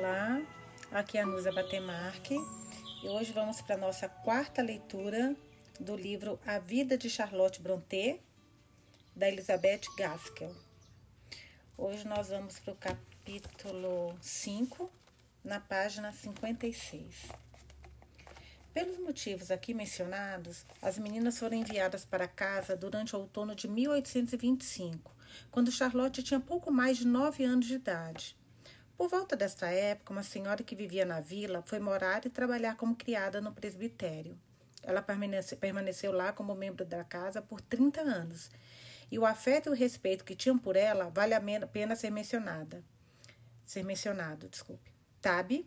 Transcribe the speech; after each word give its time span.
Olá, 0.00 0.40
aqui 0.92 1.18
é 1.18 1.20
a 1.20 1.26
Nusa 1.26 1.52
Batemarque 1.52 2.34
e 3.04 3.06
hoje 3.06 3.32
vamos 3.32 3.60
para 3.60 3.74
a 3.74 3.78
nossa 3.78 4.08
quarta 4.08 4.62
leitura 4.62 5.36
do 5.78 5.94
livro 5.94 6.40
A 6.46 6.58
Vida 6.58 6.96
de 6.96 7.10
Charlotte 7.10 7.60
Brontë, 7.60 8.18
da 9.14 9.28
Elizabeth 9.28 9.82
Gaskell. 9.98 10.56
Hoje 11.76 12.08
nós 12.08 12.30
vamos 12.30 12.58
para 12.60 12.72
o 12.72 12.76
capítulo 12.76 14.16
5, 14.22 14.90
na 15.44 15.60
página 15.60 16.12
56. 16.12 17.28
Pelos 18.72 18.98
motivos 19.00 19.50
aqui 19.50 19.74
mencionados, 19.74 20.64
as 20.80 20.98
meninas 20.98 21.38
foram 21.38 21.58
enviadas 21.58 22.06
para 22.06 22.26
casa 22.26 22.74
durante 22.74 23.14
o 23.14 23.18
outono 23.18 23.54
de 23.54 23.68
1825, 23.68 25.14
quando 25.50 25.70
Charlotte 25.70 26.22
tinha 26.22 26.40
pouco 26.40 26.70
mais 26.70 26.96
de 26.96 27.06
nove 27.06 27.44
anos 27.44 27.66
de 27.66 27.74
idade. 27.74 28.39
Por 29.00 29.08
volta 29.08 29.34
desta 29.34 29.66
época, 29.70 30.12
uma 30.12 30.22
senhora 30.22 30.62
que 30.62 30.76
vivia 30.76 31.06
na 31.06 31.20
vila 31.20 31.62
foi 31.64 31.78
morar 31.78 32.26
e 32.26 32.28
trabalhar 32.28 32.76
como 32.76 32.94
criada 32.94 33.40
no 33.40 33.50
presbitério. 33.50 34.38
Ela 34.82 35.02
permaneceu 35.58 36.12
lá 36.12 36.34
como 36.34 36.54
membro 36.54 36.84
da 36.84 37.02
casa 37.02 37.40
por 37.40 37.62
30 37.62 38.02
anos, 38.02 38.50
e 39.10 39.18
o 39.18 39.24
afeto 39.24 39.70
e 39.70 39.72
o 39.72 39.74
respeito 39.74 40.22
que 40.22 40.36
tinham 40.36 40.58
por 40.58 40.76
ela 40.76 41.08
vale 41.08 41.32
a 41.32 41.40
pena 41.66 41.96
ser 41.96 42.10
mencionada. 42.10 42.84
Ser 43.64 43.84
mencionado, 43.84 44.50
desculpe. 44.50 44.92
Tabi, 45.22 45.66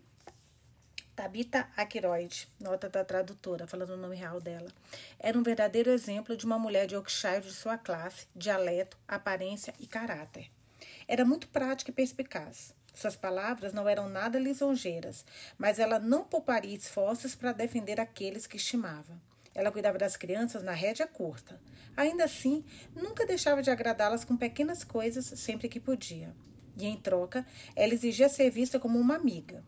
Tabita 1.15 1.67
Ackroyd, 1.75 2.47
nota 2.59 2.87
da 2.87 3.03
tradutora, 3.03 3.65
falando 3.65 3.95
o 3.95 3.97
nome 3.97 4.15
real 4.15 4.39
dela, 4.39 4.69
era 5.17 5.35
um 5.35 5.41
verdadeiro 5.41 5.89
exemplo 5.89 6.37
de 6.37 6.45
uma 6.45 6.59
mulher 6.59 6.85
de 6.85 6.93
Yorkshire 6.93 7.41
de 7.41 7.51
sua 7.51 7.79
classe, 7.79 8.27
dialeto, 8.35 8.95
aparência 9.07 9.73
e 9.79 9.87
caráter. 9.87 10.51
Era 11.07 11.25
muito 11.25 11.47
prática 11.47 11.89
e 11.89 11.93
perspicaz. 11.95 12.75
Suas 12.93 13.15
palavras 13.15 13.73
não 13.73 13.89
eram 13.89 14.07
nada 14.07 14.37
lisonjeiras, 14.37 15.25
mas 15.57 15.79
ela 15.79 15.99
não 15.99 16.23
pouparia 16.23 16.75
esforços 16.75 17.33
para 17.33 17.51
defender 17.51 17.99
aqueles 17.99 18.45
que 18.45 18.57
estimava. 18.57 19.19
Ela 19.55 19.71
cuidava 19.71 19.97
das 19.97 20.15
crianças 20.15 20.63
na 20.63 20.71
rédea 20.71 21.07
curta. 21.07 21.59
Ainda 21.97 22.23
assim, 22.23 22.63
nunca 22.95 23.25
deixava 23.25 23.61
de 23.61 23.69
agradá-las 23.69 24.23
com 24.23 24.37
pequenas 24.37 24.83
coisas 24.83 25.25
sempre 25.25 25.67
que 25.67 25.79
podia. 25.79 26.35
E, 26.77 26.85
em 26.85 26.97
troca, 26.97 27.45
ela 27.75 27.93
exigia 27.93 28.29
ser 28.29 28.49
vista 28.49 28.79
como 28.79 28.99
uma 28.99 29.15
amiga. 29.15 29.63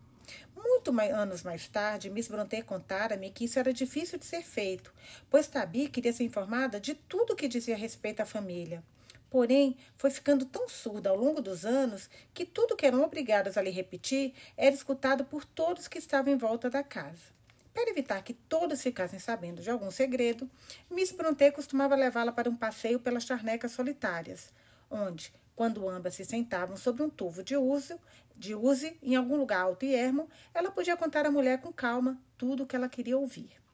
Muito 0.55 0.91
mais, 0.91 1.11
anos 1.13 1.43
mais 1.43 1.67
tarde, 1.67 2.09
Miss 2.09 2.27
Brontë 2.27 2.63
contara-me 2.63 3.29
que 3.29 3.45
isso 3.45 3.59
era 3.59 3.71
difícil 3.71 4.17
de 4.17 4.25
ser 4.25 4.41
feito, 4.41 4.93
pois 5.29 5.47
Tabi 5.47 5.87
queria 5.87 6.11
ser 6.11 6.23
informada 6.23 6.79
de 6.79 6.95
tudo 6.95 7.35
que 7.35 7.47
dizia 7.47 7.77
respeito 7.77 8.21
à 8.21 8.25
família. 8.25 8.83
Porém, 9.29 9.77
foi 9.97 10.09
ficando 10.09 10.45
tão 10.45 10.69
surda 10.69 11.09
ao 11.09 11.17
longo 11.17 11.41
dos 11.41 11.65
anos 11.65 12.09
que 12.33 12.45
tudo 12.45 12.75
que 12.75 12.85
eram 12.85 13.03
obrigados 13.03 13.57
a 13.57 13.61
lhe 13.61 13.69
repetir 13.69 14.33
era 14.55 14.75
escutado 14.75 15.25
por 15.25 15.43
todos 15.43 15.87
que 15.87 15.97
estavam 15.97 16.33
em 16.33 16.37
volta 16.37 16.69
da 16.69 16.83
casa. 16.83 17.35
Para 17.73 17.89
evitar 17.89 18.23
que 18.23 18.33
todos 18.33 18.81
ficassem 18.81 19.19
sabendo 19.19 19.61
de 19.61 19.69
algum 19.69 19.91
segredo, 19.91 20.49
Miss 20.89 21.11
Brontë 21.11 21.51
costumava 21.51 21.93
levá-la 21.93 22.31
para 22.31 22.49
um 22.49 22.55
passeio 22.55 23.01
pelas 23.01 23.25
charnecas 23.25 23.73
solitárias, 23.73 24.53
onde, 24.89 25.33
quando 25.55 25.89
ambas 25.89 26.15
se 26.15 26.23
sentavam 26.23 26.77
sobre 26.77 27.03
um 27.03 27.09
tuvo 27.09 27.43
de 27.43 27.57
uso, 27.57 27.99
de 28.35 28.55
use 28.55 28.97
em 29.03 29.15
algum 29.15 29.35
lugar 29.35 29.61
alto 29.61 29.83
e 29.83 29.93
ermo, 29.93 30.29
ela 30.53 30.71
podia 30.71 30.95
contar 30.95 31.25
à 31.25 31.31
mulher 31.31 31.59
com 31.59 31.73
calma 31.73 32.17
tudo 32.37 32.63
o 32.63 32.65
que 32.65 32.75
ela 32.77 32.87
queria 32.87 33.17
ouvir. 33.17 33.64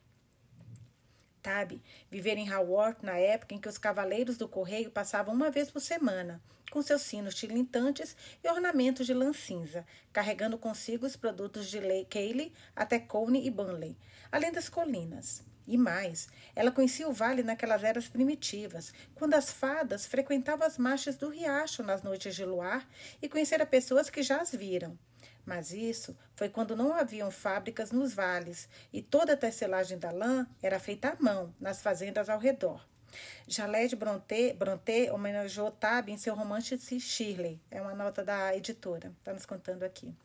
Tabe 1.41 1.81
viver 2.09 2.37
em 2.37 2.49
Haworth 2.49 3.03
na 3.03 3.17
época 3.17 3.55
em 3.55 3.59
que 3.59 3.69
os 3.69 3.77
cavaleiros 3.77 4.37
do 4.37 4.47
correio 4.47 4.91
passavam 4.91 5.33
uma 5.33 5.49
vez 5.49 5.69
por 5.71 5.79
semana, 5.79 6.41
com 6.71 6.81
seus 6.81 7.01
sinos 7.01 7.35
tilintantes 7.35 8.15
e 8.43 8.49
ornamentos 8.49 9.05
de 9.05 9.13
lã 9.13 9.33
cinza, 9.33 9.85
carregando 10.13 10.57
consigo 10.57 11.05
os 11.05 11.15
produtos 11.15 11.69
de 11.69 11.79
Cayley 12.05 12.53
até 12.75 12.99
Coney 12.99 13.45
e 13.45 13.51
Bunley, 13.51 13.97
além 14.31 14.51
das 14.51 14.69
colinas. 14.69 15.43
E 15.67 15.77
mais, 15.77 16.27
ela 16.55 16.71
conhecia 16.71 17.07
o 17.07 17.13
vale 17.13 17.43
naquelas 17.43 17.83
eras 17.83 18.07
primitivas, 18.07 18.93
quando 19.13 19.35
as 19.35 19.51
fadas 19.51 20.05
frequentavam 20.05 20.65
as 20.65 20.77
marchas 20.77 21.15
do 21.15 21.29
riacho 21.29 21.83
nas 21.83 22.01
noites 22.01 22.35
de 22.35 22.43
luar 22.43 22.87
e 23.21 23.29
conhecera 23.29 23.65
pessoas 23.65 24.09
que 24.09 24.23
já 24.23 24.41
as 24.41 24.51
viram. 24.51 24.97
Mas 25.45 25.71
isso 25.71 26.15
foi 26.35 26.49
quando 26.49 26.75
não 26.75 26.93
haviam 26.93 27.31
fábricas 27.31 27.91
nos 27.91 28.13
vales 28.13 28.69
e 28.93 29.01
toda 29.01 29.33
a 29.33 29.37
tecelagem 29.37 29.97
da 29.97 30.11
lã 30.11 30.45
era 30.61 30.79
feita 30.79 31.09
à 31.09 31.23
mão 31.23 31.53
nas 31.59 31.81
fazendas 31.81 32.29
ao 32.29 32.39
redor. 32.39 32.85
Jaled 33.47 33.95
Brontë, 33.95 34.53
Brontë 34.53 35.11
homenageou 35.11 35.71
Tab 35.71 36.09
em 36.09 36.17
seu 36.17 36.33
romance 36.33 36.77
de 36.77 36.99
Shirley. 36.99 37.59
É 37.69 37.81
uma 37.81 37.93
nota 37.93 38.23
da 38.23 38.55
editora, 38.55 39.13
está 39.19 39.33
nos 39.33 39.45
contando 39.45 39.83
aqui. 39.83 40.15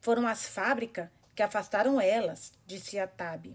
Foram 0.00 0.26
as 0.26 0.46
fábricas 0.46 1.08
que 1.34 1.42
afastaram 1.42 2.00
elas, 2.00 2.52
disse 2.66 2.98
a 2.98 3.06
Tab. 3.06 3.46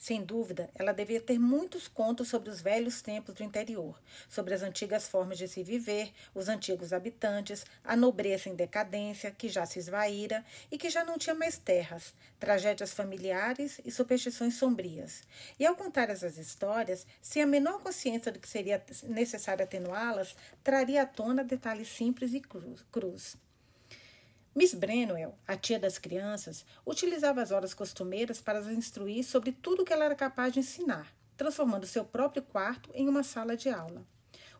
Sem 0.00 0.24
dúvida, 0.24 0.70
ela 0.74 0.94
devia 0.94 1.20
ter 1.20 1.38
muitos 1.38 1.86
contos 1.86 2.28
sobre 2.28 2.48
os 2.48 2.62
velhos 2.62 3.02
tempos 3.02 3.34
do 3.34 3.44
interior, 3.44 4.00
sobre 4.30 4.54
as 4.54 4.62
antigas 4.62 5.06
formas 5.06 5.36
de 5.36 5.46
se 5.46 5.62
viver, 5.62 6.10
os 6.34 6.48
antigos 6.48 6.94
habitantes, 6.94 7.66
a 7.84 7.94
nobreza 7.94 8.48
em 8.48 8.54
decadência, 8.54 9.30
que 9.30 9.50
já 9.50 9.66
se 9.66 9.78
esvaíra 9.78 10.42
e 10.72 10.78
que 10.78 10.88
já 10.88 11.04
não 11.04 11.18
tinha 11.18 11.34
mais 11.34 11.58
terras, 11.58 12.14
tragédias 12.38 12.94
familiares 12.94 13.78
e 13.84 13.90
superstições 13.90 14.54
sombrias. 14.54 15.22
E 15.58 15.66
ao 15.66 15.76
contar 15.76 16.08
essas 16.08 16.38
histórias, 16.38 17.06
sem 17.20 17.42
a 17.42 17.46
menor 17.46 17.82
consciência 17.82 18.32
de 18.32 18.38
que 18.38 18.48
seria 18.48 18.82
necessário 19.02 19.64
atenuá-las, 19.64 20.34
traria 20.64 21.02
à 21.02 21.06
tona 21.06 21.44
detalhes 21.44 21.88
simples 21.88 22.32
e 22.32 22.40
cruz. 22.40 23.36
Miss 24.52 24.74
Brenwell, 24.74 25.38
a 25.46 25.56
tia 25.56 25.78
das 25.78 25.96
crianças, 25.96 26.66
utilizava 26.84 27.40
as 27.40 27.52
horas 27.52 27.72
costumeiras 27.72 28.40
para 28.40 28.58
as 28.58 28.66
instruir 28.66 29.24
sobre 29.24 29.52
tudo 29.52 29.82
o 29.82 29.84
que 29.84 29.92
ela 29.92 30.04
era 30.04 30.14
capaz 30.16 30.52
de 30.52 30.58
ensinar, 30.58 31.14
transformando 31.36 31.86
seu 31.86 32.04
próprio 32.04 32.42
quarto 32.42 32.90
em 32.92 33.08
uma 33.08 33.22
sala 33.22 33.56
de 33.56 33.68
aula. 33.68 34.04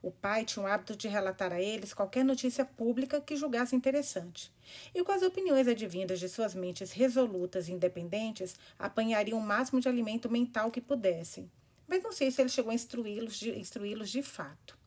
O 0.01 0.13
pai 0.13 0.45
tinha 0.45 0.65
o 0.65 0.67
hábito 0.67 0.97
de 0.97 1.09
relatar 1.09 1.53
a 1.53 1.61
eles 1.61 1.93
qualquer 1.93 2.25
notícia 2.25 2.65
pública 2.65 3.21
que 3.21 3.35
julgasse 3.35 3.75
interessante. 3.75 4.53
E 4.95 5.03
com 5.03 5.11
as 5.11 5.23
opiniões 5.23 5.67
advindas 5.67 6.21
de 6.21 6.29
suas 6.29 6.55
mentes 6.55 6.93
resolutas 6.93 7.69
e 7.69 7.73
independentes, 7.73 8.55
apanhariam 8.79 9.41
o 9.41 9.43
máximo 9.43 9.81
de 9.81 9.89
alimento 9.89 10.31
mental 10.31 10.71
que 10.71 10.81
pudessem. 10.81 11.51
Mas 11.89 12.01
não 12.01 12.13
sei 12.13 12.31
se 12.31 12.41
ele 12.41 12.49
chegou 12.49 12.71
a 12.71 12.75
instruí-los 12.75 13.37
de, 13.37 13.59
instruí 13.59 13.95
de 14.05 14.23
fato. 14.23 14.80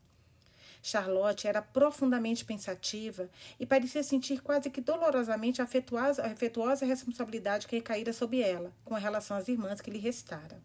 Charlotte 0.86 1.48
era 1.48 1.62
profundamente 1.62 2.44
pensativa 2.44 3.30
e 3.58 3.66
parecia 3.66 4.04
sentir 4.04 4.42
quase 4.42 4.70
que 4.70 4.82
dolorosamente 4.82 5.62
a 5.62 5.64
afetuosa, 5.64 6.22
a 6.22 6.28
afetuosa 6.28 6.86
responsabilidade 6.86 7.66
que 7.68 7.78
recaíra 7.78 8.12
sobre 8.12 8.42
ela, 8.42 8.74
com 8.84 8.94
relação 8.96 9.38
às 9.38 9.48
irmãs 9.48 9.80
que 9.80 9.90
lhe 9.90 9.98
restara. 9.98 10.62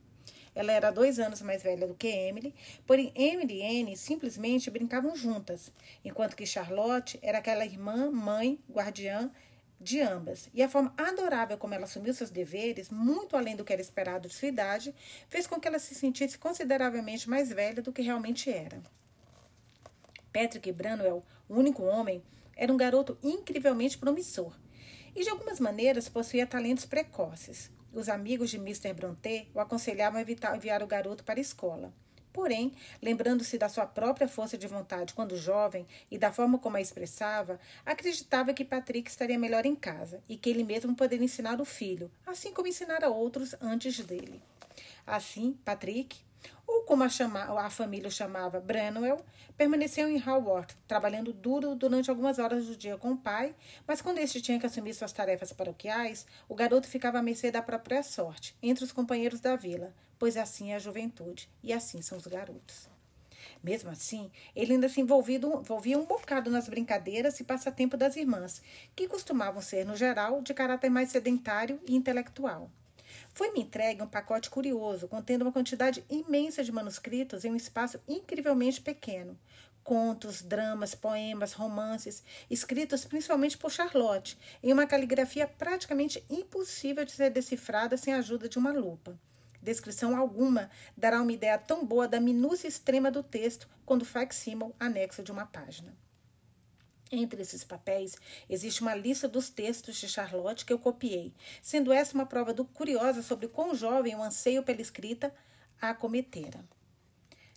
Ela 0.57 0.73
era 0.73 0.91
dois 0.91 1.21
anos 1.21 1.41
mais 1.41 1.63
velha 1.63 1.87
do 1.87 1.95
que 1.95 2.09
Emily, 2.09 2.53
porém 2.85 3.13
Emily 3.15 3.63
e 3.63 3.81
Anne 3.81 3.97
simplesmente 3.97 4.71
brincavam 4.73 5.15
juntas, 5.15 5.71
enquanto 6.05 6.35
que 6.35 6.45
Charlotte 6.45 7.17
era 7.23 7.39
aquela 7.39 7.65
irmã, 7.65 8.11
mãe, 8.11 8.59
guardiã 8.69 9.31
de 9.81 10.01
ambas. 10.01 10.49
E 10.53 10.65
a 10.65 10.69
forma 10.69 10.93
adorável 10.97 11.57
como 11.57 11.75
ela 11.75 11.85
assumiu 11.85 12.13
seus 12.13 12.31
deveres, 12.31 12.91
muito 12.91 13.37
além 13.37 13.55
do 13.55 13.65
que 13.65 13.73
era 13.73 13.81
esperado 13.81 14.27
de 14.27 14.35
sua 14.35 14.49
idade, 14.49 14.93
fez 15.29 15.47
com 15.47 15.61
que 15.61 15.69
ela 15.69 15.79
se 15.79 15.95
sentisse 15.95 16.37
consideravelmente 16.37 17.31
mais 17.31 17.51
velha 17.51 17.81
do 17.81 17.93
que 17.93 18.03
realmente 18.03 18.51
era. 18.51 18.83
Patrick 20.33 20.71
Branwell, 20.73 21.25
o 21.49 21.55
único 21.55 21.83
homem, 21.83 22.23
era 22.57 22.73
um 22.73 22.77
garoto 22.77 23.17
incrivelmente 23.23 23.97
promissor 23.97 24.53
e, 25.15 25.23
de 25.23 25.29
algumas 25.31 25.59
maneiras, 25.59 26.09
possuía 26.09 26.47
talentos 26.47 26.85
precoces. 26.85 27.71
Os 27.93 28.09
amigos 28.09 28.51
de 28.51 28.57
Mr. 28.57 28.93
Brontë 28.93 29.49
o 29.55 29.61
aconselhavam 29.61 30.19
a 30.19 30.23
evitar 30.23 30.57
enviar 30.57 30.83
o 30.83 30.87
garoto 30.87 31.25
para 31.25 31.41
a 31.41 31.41
escola. 31.41 31.93
Porém, 32.33 32.73
lembrando-se 33.03 33.59
da 33.59 33.69
sua 33.69 33.87
própria 33.87 34.29
força 34.29 34.57
de 34.57 34.67
vontade 34.69 35.15
quando 35.15 35.37
jovem 35.37 35.87
e 36.11 36.19
da 36.19 36.31
forma 36.31 36.59
como 36.59 36.77
a 36.77 36.81
expressava, 36.81 37.59
acreditava 37.85 38.53
que 38.55 38.65
Patrick 38.65 39.11
estaria 39.11 39.39
melhor 39.39 39.67
em 39.67 39.75
casa 39.75 40.23
e 40.29 40.37
que 40.37 40.49
ele 40.51 40.63
mesmo 40.63 40.95
poderia 40.95 41.25
ensinar 41.25 41.61
o 41.61 41.65
filho, 41.65 42.11
assim 42.25 42.53
como 42.53 42.69
ensinara 42.69 43.09
outros 43.09 43.57
antes 43.61 43.99
dele. 44.05 44.41
Assim, 45.05 45.59
Patrick, 45.65 46.21
ou 46.67 46.83
como 46.83 47.03
a, 47.03 47.09
chama, 47.09 47.45
a 47.45 47.71
família 47.71 48.11
chamava, 48.11 48.61
Branwell, 48.61 49.25
permaneceu 49.57 50.09
em 50.09 50.23
Haworth, 50.23 50.77
trabalhando 50.87 51.33
duro 51.33 51.75
durante 51.75 52.11
algumas 52.11 52.39
horas 52.39 52.67
do 52.67 52.77
dia 52.77 52.99
com 52.99 53.13
o 53.13 53.17
pai, 53.17 53.55
mas 53.87 54.03
quando 54.03 54.19
este 54.19 54.41
tinha 54.41 54.61
que 54.61 54.67
assumir 54.67 54.93
suas 54.95 55.13
tarefas 55.13 55.53
paroquiais, 55.53 56.27
o 56.49 56.55
garoto 56.55 56.87
ficava 56.87 57.19
à 57.19 57.23
mercê 57.23 57.51
da 57.51 57.63
própria 57.63 58.03
sorte, 58.03 58.55
entre 58.63 58.85
os 58.85 58.93
companheiros 58.93 59.41
da 59.41 59.57
vila, 59.57 59.95
pois 60.19 60.37
assim 60.37 60.73
é 60.73 60.77
a 60.77 60.79
juventude, 60.79 61.49
e 61.63 61.73
assim 61.73 62.03
são 62.03 62.19
os 62.19 62.27
garotos. 62.27 62.89
Mesmo 63.63 63.91
assim, 63.91 64.31
ele 64.55 64.75
ainda 64.75 64.89
se 64.89 65.01
envolvia 65.01 65.99
um 65.99 66.05
bocado 66.05 66.51
nas 66.51 66.69
brincadeiras 66.69 67.41
e 67.41 67.45
passatempo 67.45 67.97
das 67.97 68.17
irmãs, 68.17 68.63
que 68.95 69.09
costumavam 69.09 69.61
ser, 69.61 69.85
no 69.85 69.97
geral, 69.97 70.43
de 70.43 70.55
caráter 70.55 70.91
mais 70.91 71.11
sedentário 71.11 71.81
e 71.87 71.97
intelectual. 71.97 72.71
Foi-me 73.33 73.61
entregue 73.61 74.03
um 74.03 74.07
pacote 74.07 74.51
curioso, 74.51 75.09
contendo 75.09 75.43
uma 75.43 75.53
quantidade 75.53 76.05
imensa 76.09 76.65
de 76.65 76.73
manuscritos 76.73 77.45
em 77.45 77.51
um 77.51 77.57
espaço 77.57 78.01
incrivelmente 78.07 78.81
pequeno, 78.81 79.39
contos, 79.83 80.43
dramas, 80.43 80.95
poemas, 80.95 81.53
romances, 81.55 82.23
escritos 82.51 83.05
principalmente 83.05 83.57
por 83.57 83.71
Charlotte, 83.71 84.39
em 84.63 84.73
uma 84.73 84.87
caligrafia 84.87 85.47
praticamente 85.47 86.23
impossível 86.29 87.05
de 87.05 87.13
ser 87.13 87.31
decifrada 87.31 87.97
sem 87.97 88.13
a 88.13 88.19
ajuda 88.19 88.49
de 88.49 88.59
uma 88.59 88.73
lupa. 88.73 89.19
Descrição 89.63 90.17
alguma 90.17 90.71
dará 90.97 91.21
uma 91.21 91.33
ideia 91.33 91.59
tão 91.59 91.85
boa 91.85 92.07
da 92.07 92.21
minúcia 92.21 92.69
extrema 92.69 93.11
do 93.11 93.23
texto 93.23 93.69
quando 93.85 94.03
o 94.03 94.07
facsímil 94.07 94.75
anexo 94.79 95.23
de 95.23 95.33
uma 95.33 95.47
página. 95.47 95.97
Entre 97.11 97.41
esses 97.41 97.65
papéis, 97.65 98.17
existe 98.49 98.83
uma 98.83 98.95
lista 98.95 99.27
dos 99.27 99.49
textos 99.49 99.97
de 99.97 100.09
Charlotte 100.09 100.65
que 100.65 100.73
eu 100.73 100.79
copiei, 100.79 101.33
sendo 101.63 101.93
essa 101.93 102.15
uma 102.15 102.27
prova 102.27 102.53
do 102.53 102.65
curiosa 102.65 103.23
sobre 103.23 103.49
quão 103.49 103.75
jovem 103.75 104.15
o 104.15 104.23
anseio 104.23 104.63
pela 104.63 104.83
escrita 104.83 105.35
a 105.81 105.91
acometera. 105.91 106.63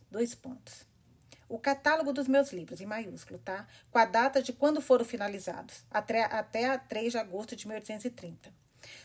Dois 0.09 0.33
pontos. 0.33 0.85
O 1.49 1.59
catálogo 1.59 2.13
dos 2.13 2.29
meus 2.29 2.53
livros, 2.53 2.79
em 2.79 2.85
maiúsculo, 2.85 3.37
tá? 3.39 3.67
Com 3.89 3.99
a 3.99 4.05
data 4.05 4.41
de 4.41 4.53
quando 4.53 4.79
foram 4.79 5.03
finalizados, 5.03 5.83
até, 5.91 6.23
até 6.23 6.77
3 6.77 7.11
de 7.11 7.17
agosto 7.17 7.55
de 7.55 7.67
1830. 7.67 8.60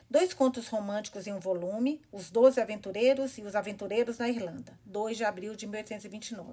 Dois 0.09 0.33
contos 0.33 0.69
românticos 0.69 1.27
em 1.27 1.33
um 1.33 1.41
volume, 1.41 2.01
Os 2.13 2.31
Doze 2.31 2.61
Aventureiros 2.61 3.39
e 3.39 3.43
Os 3.43 3.55
Aventureiros 3.55 4.19
na 4.19 4.29
Irlanda, 4.29 4.79
2 4.85 5.17
de 5.17 5.25
abril 5.25 5.57
de 5.57 5.67
1829. 5.67 6.49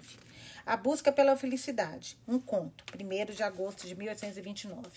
A 0.66 0.76
Busca 0.76 1.12
pela 1.12 1.38
Felicidade, 1.38 2.18
um 2.28 2.40
conto, 2.40 2.84
1 2.94 3.34
de 3.34 3.44
agosto 3.44 3.86
de 3.86 3.96
1829. 3.96 4.88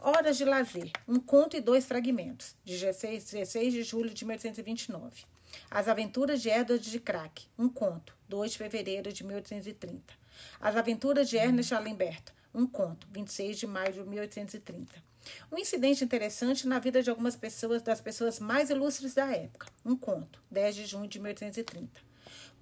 Horas 0.00 0.36
de 0.36 0.44
Lazer, 0.44 0.90
um 1.08 1.18
conto 1.18 1.56
e 1.56 1.60
dois 1.60 1.84
fragmentos, 1.84 2.54
de 2.64 2.78
16, 2.78 3.24
16 3.30 3.72
de 3.72 3.82
julho 3.82 4.10
de 4.10 4.24
1829. 4.24 5.24
As 5.70 5.88
Aventuras 5.88 6.40
de 6.42 6.50
Edward 6.50 6.90
de 6.90 7.00
Crack, 7.00 7.46
um 7.58 7.68
conto, 7.68 8.14
2 8.28 8.52
de 8.52 8.58
fevereiro 8.58 9.12
de 9.12 9.24
1830. 9.24 10.14
As 10.60 10.76
Aventuras 10.76 11.28
de 11.28 11.36
Ernest 11.36 11.74
Allenberto, 11.74 12.32
um 12.54 12.66
conto, 12.66 13.06
26 13.10 13.58
de 13.58 13.66
maio 13.66 13.92
de 13.92 14.02
1830. 14.04 15.02
Um 15.50 15.58
incidente 15.58 16.04
interessante 16.04 16.66
na 16.66 16.78
vida 16.78 17.02
de 17.02 17.10
algumas 17.10 17.36
pessoas, 17.36 17.82
das 17.82 18.00
pessoas 18.00 18.38
mais 18.38 18.70
ilustres 18.70 19.14
da 19.14 19.26
época. 19.34 19.66
Um 19.84 19.96
conto, 19.96 20.42
10 20.50 20.76
de 20.76 20.86
junho 20.86 21.08
de 21.08 21.18
1830. 21.18 22.00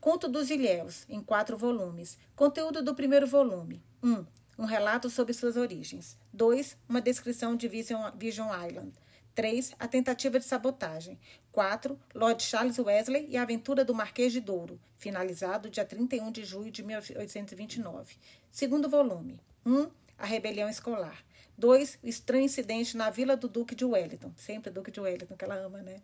Conto 0.00 0.28
dos 0.28 0.50
Ilhéus, 0.50 1.04
em 1.08 1.20
quatro 1.20 1.56
volumes. 1.56 2.18
Conteúdo 2.34 2.82
do 2.82 2.94
primeiro 2.94 3.26
volume. 3.26 3.82
1. 4.02 4.12
Um, 4.12 4.26
um 4.58 4.64
relato 4.64 5.10
sobre 5.10 5.32
suas 5.32 5.56
origens. 5.56 6.16
2. 6.32 6.76
Uma 6.88 7.00
descrição 7.00 7.56
de 7.56 7.66
Vision, 7.66 8.12
Vision 8.16 8.48
Island. 8.66 8.92
3. 9.34 9.74
A 9.78 9.88
tentativa 9.88 10.38
de 10.38 10.44
sabotagem. 10.44 11.18
4. 11.50 11.98
Lord 12.14 12.42
Charles 12.42 12.78
Wesley 12.78 13.26
e 13.28 13.36
a 13.36 13.42
aventura 13.42 13.84
do 13.84 13.94
Marquês 13.94 14.32
de 14.32 14.40
Douro, 14.40 14.80
finalizado 14.96 15.68
dia 15.68 15.84
31 15.84 16.30
de 16.30 16.44
julho 16.44 16.70
de 16.70 16.82
1829. 16.82 18.16
Segundo 18.50 18.88
volume. 18.88 19.40
1. 19.64 19.90
A 20.18 20.24
rebelião 20.24 20.68
escolar. 20.70 21.22
2. 21.58 21.98
O 22.02 22.08
estranho 22.08 22.44
incidente 22.44 22.96
na 22.96 23.10
vila 23.10 23.36
do 23.36 23.48
Duque 23.48 23.74
de 23.74 23.84
Wellington. 23.84 24.32
Sempre 24.36 24.70
Duque 24.70 24.90
de 24.90 25.00
Wellington, 25.00 25.36
que 25.36 25.44
ela 25.44 25.56
ama, 25.56 25.82
né? 25.82 26.00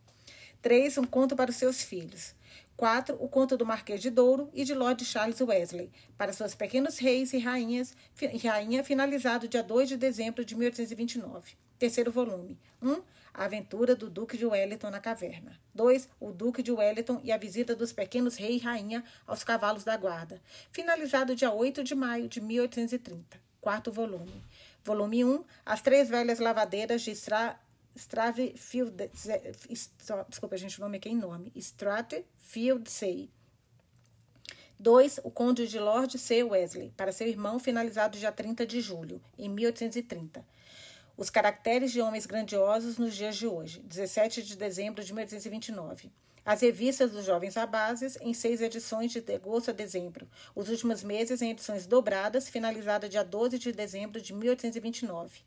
3. 0.61 0.99
Um 0.99 1.05
conto 1.05 1.35
para 1.35 1.51
os 1.51 1.57
seus 1.57 1.83
filhos. 1.83 2.35
4. 2.77 3.17
O 3.21 3.29
conto 3.29 3.57
do 3.57 3.67
Marquês 3.67 4.01
de 4.01 4.11
Douro 4.11 4.49
e 4.53 4.65
de 4.65 4.75
Lord 4.75 5.05
Charles 5.05 5.41
Wesley, 5.41 5.91
para 6.17 6.33
seus 6.33 6.55
pequenos 6.55 6.99
reis 6.99 7.33
e 7.33 7.39
rainhas, 7.39 7.95
rainha, 8.43 8.83
finalizado 8.83 9.47
dia 9.47 9.63
2 9.63 9.91
de 9.91 9.97
dezembro 9.97 10.45
de 10.45 10.55
1829. 10.57 11.55
Terceiro 11.79 12.11
volume. 12.11 12.59
1. 12.81 13.03
A 13.35 13.45
aventura 13.45 13.97
do 13.97 14.11
Duque 14.11 14.37
de 14.37 14.45
Wellington 14.45 14.91
na 14.91 15.01
caverna. 15.01 15.59
2. 15.75 16.09
O 16.21 16.33
Duque 16.33 16.63
de 16.63 16.71
Wellington 16.71 17.21
e 17.25 17.33
a 17.33 17.37
visita 17.37 17.75
dos 17.75 17.93
pequenos 17.93 18.37
rei 18.37 18.57
e 18.57 18.59
rainha 18.59 19.03
aos 19.27 19.43
cavalos 19.43 19.85
da 19.85 19.97
guarda. 19.97 20.41
Finalizado 20.71 21.35
dia 21.35 21.53
8 21.53 21.83
de 21.83 21.95
maio 21.95 22.29
de 22.29 22.41
1830. 22.41 23.41
Quarto 23.61 23.91
volume. 23.91 24.45
Volume 24.85 25.25
1. 25.25 25.45
As 25.65 25.81
Três 25.81 26.09
Velhas 26.09 26.39
Lavadeiras 26.39 27.03
de 27.03 27.13
Stra 27.13 27.59
Strathfield, 27.95 29.11
desculpa, 30.29 30.57
gente, 30.57 30.79
o 30.79 30.81
nome 30.81 30.97
aqui 30.97 31.11
é 31.11 31.13
enorme. 31.13 31.53
Strathfieldsay. 31.55 33.31
2. 34.79 35.21
O 35.23 35.31
Conde 35.31 35.69
de 35.69 35.79
Lord 35.79 36.19
C. 36.19 36.43
Wesley, 36.43 36.91
para 36.97 37.13
seu 37.13 37.29
irmão, 37.29 37.59
finalizado 37.59 38.19
dia 38.19 38.33
30 38.33 38.67
de 38.67 38.81
julho, 38.81 39.21
em 39.39 39.49
1830. 39.49 40.45
Os 41.17 41.29
caracteres 41.29 41.93
de 41.93 42.01
homens 42.01 42.25
grandiosos 42.25 42.97
nos 42.97 43.15
dias 43.15 43.37
de 43.37 43.47
hoje, 43.47 43.81
17 43.83 44.43
de 44.43 44.57
dezembro 44.57 45.05
de 45.05 45.13
1829. 45.13 46.11
As 46.45 46.61
revistas 46.61 47.13
dos 47.13 47.25
Jovens 47.25 47.57
Abases, 47.57 48.19
em 48.21 48.35
seis 48.35 48.61
edições 48.61 49.13
de 49.13 49.33
agosto 49.33 49.71
a 49.71 49.73
dezembro. 49.73 50.29
Os 50.57 50.69
últimos 50.69 51.05
meses 51.05 51.41
em 51.41 51.51
edições 51.51 51.87
dobradas, 51.87 52.49
finalizada 52.49 53.09
dia 53.09 53.23
12 53.23 53.59
de 53.61 53.71
dezembro 53.71 54.21
de 54.21 54.35
1829. 54.35 55.41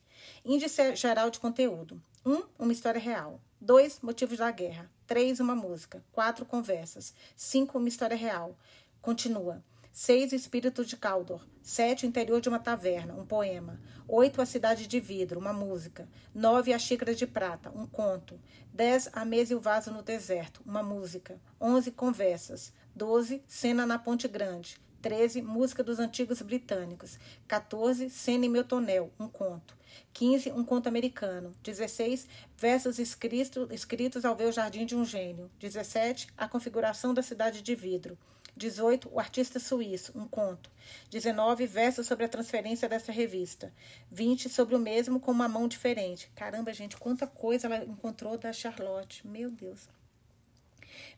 Índice 0.45 0.95
geral 0.95 1.29
de 1.29 1.39
conteúdo. 1.39 2.01
1. 2.25 2.33
Um, 2.33 2.43
uma 2.57 2.71
história 2.71 2.99
real. 2.99 3.41
2. 3.59 3.99
Motivos 4.01 4.37
da 4.37 4.49
guerra. 4.51 4.89
3. 5.05 5.41
Uma 5.41 5.55
música. 5.55 6.01
4. 6.13 6.45
Conversas. 6.45 7.13
5. 7.35 7.77
Uma 7.77 7.89
história 7.89 8.15
real. 8.15 8.57
Continua. 9.01 9.61
6. 9.95 10.33
Espírito 10.33 10.83
de 10.83 10.97
Caldor. 10.97 11.39
7. 11.63 12.05
O 12.05 12.09
interior 12.09 12.41
de 12.41 12.49
uma 12.49 12.59
taverna. 12.59 13.13
Um 13.13 13.25
poema. 13.25 13.79
8. 14.09 14.41
A 14.41 14.45
cidade 14.45 14.87
de 14.87 14.99
vidro. 14.99 15.39
Uma 15.39 15.53
música. 15.53 16.05
9. 16.33 16.73
A 16.73 16.77
xícara 16.77 17.15
de 17.15 17.25
prata. 17.25 17.71
Um 17.73 17.87
conto. 17.87 18.37
10. 18.73 19.11
A 19.13 19.23
mesa 19.23 19.53
e 19.53 19.55
o 19.55 19.59
vaso 19.61 19.91
no 19.91 20.03
deserto. 20.03 20.61
Uma 20.65 20.83
música. 20.83 21.39
11. 21.61 21.91
Conversas. 21.93 22.73
12. 22.93 23.41
Cena 23.47 23.85
na 23.85 23.97
Ponte 23.97 24.27
Grande. 24.27 24.77
13. 25.01 25.41
Música 25.41 25.81
dos 25.81 25.97
Antigos 25.97 26.41
Britânicos. 26.41 27.17
14. 27.47 28.09
Cena 28.09 28.45
em 28.47 28.49
meu 28.49 28.65
tonel. 28.65 29.13
Um 29.17 29.29
conto. 29.29 29.77
15. 30.11 30.51
Um 30.51 30.65
conto 30.65 30.87
americano. 30.87 31.53
16. 31.63 32.27
Versos 32.57 32.99
escritos, 32.99 33.71
escritos 33.71 34.25
ao 34.25 34.35
ver 34.35 34.49
o 34.49 34.51
jardim 34.51 34.85
de 34.85 34.93
um 34.93 35.05
gênio. 35.05 35.49
17. 35.57 36.27
A 36.37 36.49
configuração 36.49 37.13
da 37.13 37.23
cidade 37.23 37.61
de 37.61 37.73
vidro. 37.73 38.17
18. 38.55 39.09
O 39.11 39.19
artista 39.19 39.59
suíço. 39.59 40.11
Um 40.15 40.27
conto. 40.27 40.71
19. 41.09 41.67
Versos 41.67 42.07
sobre 42.07 42.25
a 42.25 42.29
transferência 42.29 42.87
dessa 42.87 43.11
revista. 43.11 43.73
20. 44.11 44.49
Sobre 44.49 44.75
o 44.75 44.79
mesmo 44.79 45.19
com 45.19 45.31
uma 45.31 45.47
mão 45.47 45.67
diferente. 45.67 46.31
Caramba, 46.35 46.73
gente, 46.73 46.97
quanta 46.97 47.27
coisa 47.27 47.67
ela 47.67 47.83
encontrou 47.83 48.37
da 48.37 48.53
Charlotte. 48.53 49.27
Meu 49.27 49.49
Deus. 49.49 49.89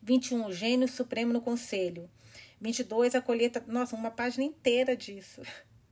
21. 0.02 0.48
O 0.48 0.54
gênio 0.54 0.88
supremo 0.88 1.32
no 1.32 1.42
conselho. 1.42 2.10
22. 2.60 3.16
A 3.16 3.22
colheita. 3.22 3.64
Nossa, 3.68 3.96
uma 3.96 4.12
página 4.12 4.44
inteira 4.44 4.96
disso. 4.96 5.42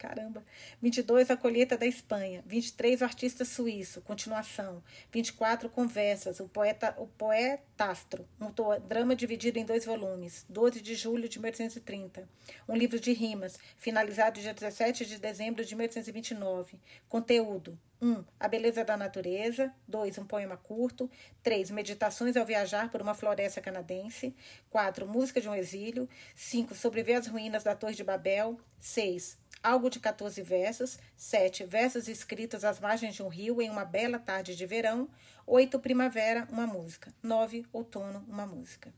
Caramba. 0.08 0.44
22, 0.82 1.32
A 1.32 1.38
Colheita 1.38 1.78
da 1.78 1.86
Espanha. 1.86 2.44
23, 2.46 3.02
O 3.02 3.04
Artista 3.04 3.44
Suíço, 3.44 4.02
continuação. 4.02 4.84
24, 5.12 5.70
Conversas, 5.70 6.40
o 6.40 6.48
poeta 6.48 6.94
o 6.98 7.08
Poetastro, 7.08 8.28
um 8.40 8.52
drama 8.88 9.16
dividido 9.16 9.58
em 9.58 9.66
dois 9.66 9.86
volumes. 9.86 10.46
12 10.50 10.82
de 10.82 10.96
julho 10.96 11.28
de 11.28 11.40
1830. 11.40 12.28
Um 12.68 12.76
livro 12.76 13.00
de 13.00 13.14
rimas, 13.14 13.58
finalizado 13.78 14.40
dia 14.40 14.54
17 14.54 15.06
de 15.06 15.18
dezembro 15.18 15.66
de 15.66 15.76
1829. 15.76 16.80
Conteúdo: 17.10 17.78
1. 18.06 18.12
Um, 18.12 18.24
a 18.40 18.48
beleza 18.48 18.86
da 18.86 18.96
natureza. 18.96 19.74
2. 19.88 20.20
Um 20.20 20.26
poema 20.26 20.56
curto. 20.56 21.10
3. 21.42 21.72
Meditações 21.72 22.38
ao 22.38 22.46
viajar 22.46 22.92
por 22.92 23.02
uma 23.02 23.16
floresta 23.16 23.60
canadense. 23.60 24.36
4. 24.70 25.08
Música 25.08 25.42
de 25.42 25.50
um 25.50 25.56
exílio. 25.56 26.08
5. 26.36 26.76
Sobreviver 26.76 27.20
às 27.20 27.28
ruínas 27.28 27.64
da 27.64 27.76
Torre 27.76 27.96
de 27.96 28.04
Babel. 28.04 28.60
6 28.80 29.44
algo 29.64 29.90
de 29.90 30.00
14 30.00 30.44
versos, 30.44 31.00
7 31.18 31.64
versos 31.64 32.08
escritos 32.08 32.64
às 32.64 32.80
margens 32.80 33.16
de 33.16 33.24
um 33.24 33.28
rio 33.28 33.60
em 33.60 33.68
uma 33.68 33.84
bela 33.84 34.20
tarde 34.20 34.56
de 34.56 34.64
verão, 34.64 35.10
8 35.48 35.80
primavera, 35.80 36.48
uma 36.52 36.68
música, 36.68 37.12
9 37.24 37.66
outono, 37.74 38.24
uma 38.28 38.46
música. 38.46 38.94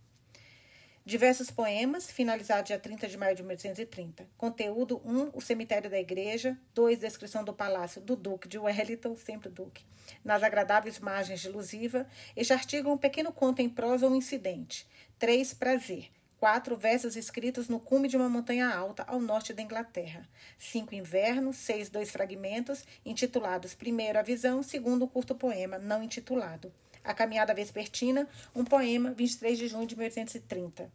Diversos 1.07 1.49
poemas, 1.49 2.11
finalizado 2.11 2.67
dia 2.67 2.77
30 2.77 3.07
de 3.07 3.17
maio 3.17 3.33
de 3.33 3.41
1830. 3.41 4.27
Conteúdo 4.37 5.01
1, 5.05 5.31
o 5.33 5.39
cemitério 5.39 5.89
da 5.89 5.97
igreja. 5.97 6.57
2, 6.73 6.99
descrição 6.99 7.45
do 7.45 7.53
palácio 7.53 8.01
do 8.01 8.13
Duque 8.13 8.45
de 8.45 8.59
Wellington, 8.59 9.15
sempre 9.15 9.47
Duque, 9.47 9.85
nas 10.21 10.43
agradáveis 10.43 10.99
margens 10.99 11.39
de 11.39 11.47
Lusiva. 11.47 12.05
Este 12.35 12.51
artigo 12.51 12.89
é 12.89 12.91
um 12.91 12.97
pequeno 12.97 13.31
conto 13.31 13.61
em 13.61 13.69
prosa 13.69 14.05
ou 14.05 14.11
um 14.11 14.17
incidente. 14.17 14.85
3, 15.17 15.53
prazer. 15.53 16.11
Quatro 16.41 16.75
versos 16.75 17.15
escritos 17.15 17.69
no 17.69 17.79
cume 17.79 18.09
de 18.09 18.17
uma 18.17 18.27
montanha 18.27 18.69
alta 18.69 19.03
ao 19.07 19.21
norte 19.21 19.53
da 19.53 19.61
Inglaterra. 19.61 20.27
Cinco 20.59 20.93
inverno, 20.93 21.53
seis 21.53 21.89
dois 21.89 22.11
fragmentos, 22.11 22.83
intitulados 23.05 23.73
primeiro 23.73 24.19
a 24.19 24.23
visão, 24.23 24.61
segundo 24.61 25.05
um 25.05 25.07
curto 25.07 25.33
poema 25.33 25.79
não 25.79 26.03
intitulado. 26.03 26.69
A 27.07 27.13
caminhada 27.13 27.53
vespertina, 27.53 28.27
um 28.53 28.65
poema, 28.65 29.11
23 29.11 29.57
de 29.57 29.67
junho 29.67 29.87
de 29.87 29.97
1830. 29.97 30.91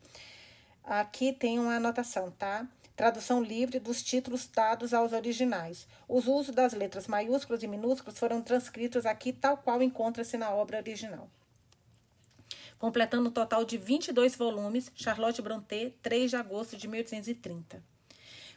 Aqui 0.85 1.33
tem 1.33 1.59
uma 1.59 1.76
anotação, 1.76 2.31
tá? 2.31 2.69
Tradução 2.95 3.42
livre 3.42 3.81
dos 3.81 4.02
títulos 4.02 4.47
dados 4.47 4.92
aos 4.92 5.12
originais. 5.12 5.88
Os 6.07 6.28
usos 6.28 6.54
das 6.54 6.75
letras 6.75 7.07
maiúsculas 7.07 7.62
e 7.62 7.66
minúsculas 7.66 8.19
foram 8.19 8.42
transcritos 8.42 9.07
aqui 9.07 9.33
tal 9.33 9.57
qual 9.57 9.83
encontra-se 9.83 10.37
na 10.37 10.50
obra 10.50 10.76
original 10.76 11.31
completando 12.83 13.28
um 13.28 13.33
total 13.33 13.64
de 13.64 13.78
22 13.78 14.35
volumes, 14.35 14.90
Charlotte 14.97 15.40
Brontë, 15.40 15.95
3 16.02 16.31
de 16.31 16.37
agosto 16.37 16.76
de 16.76 16.88
1830. 16.88 17.91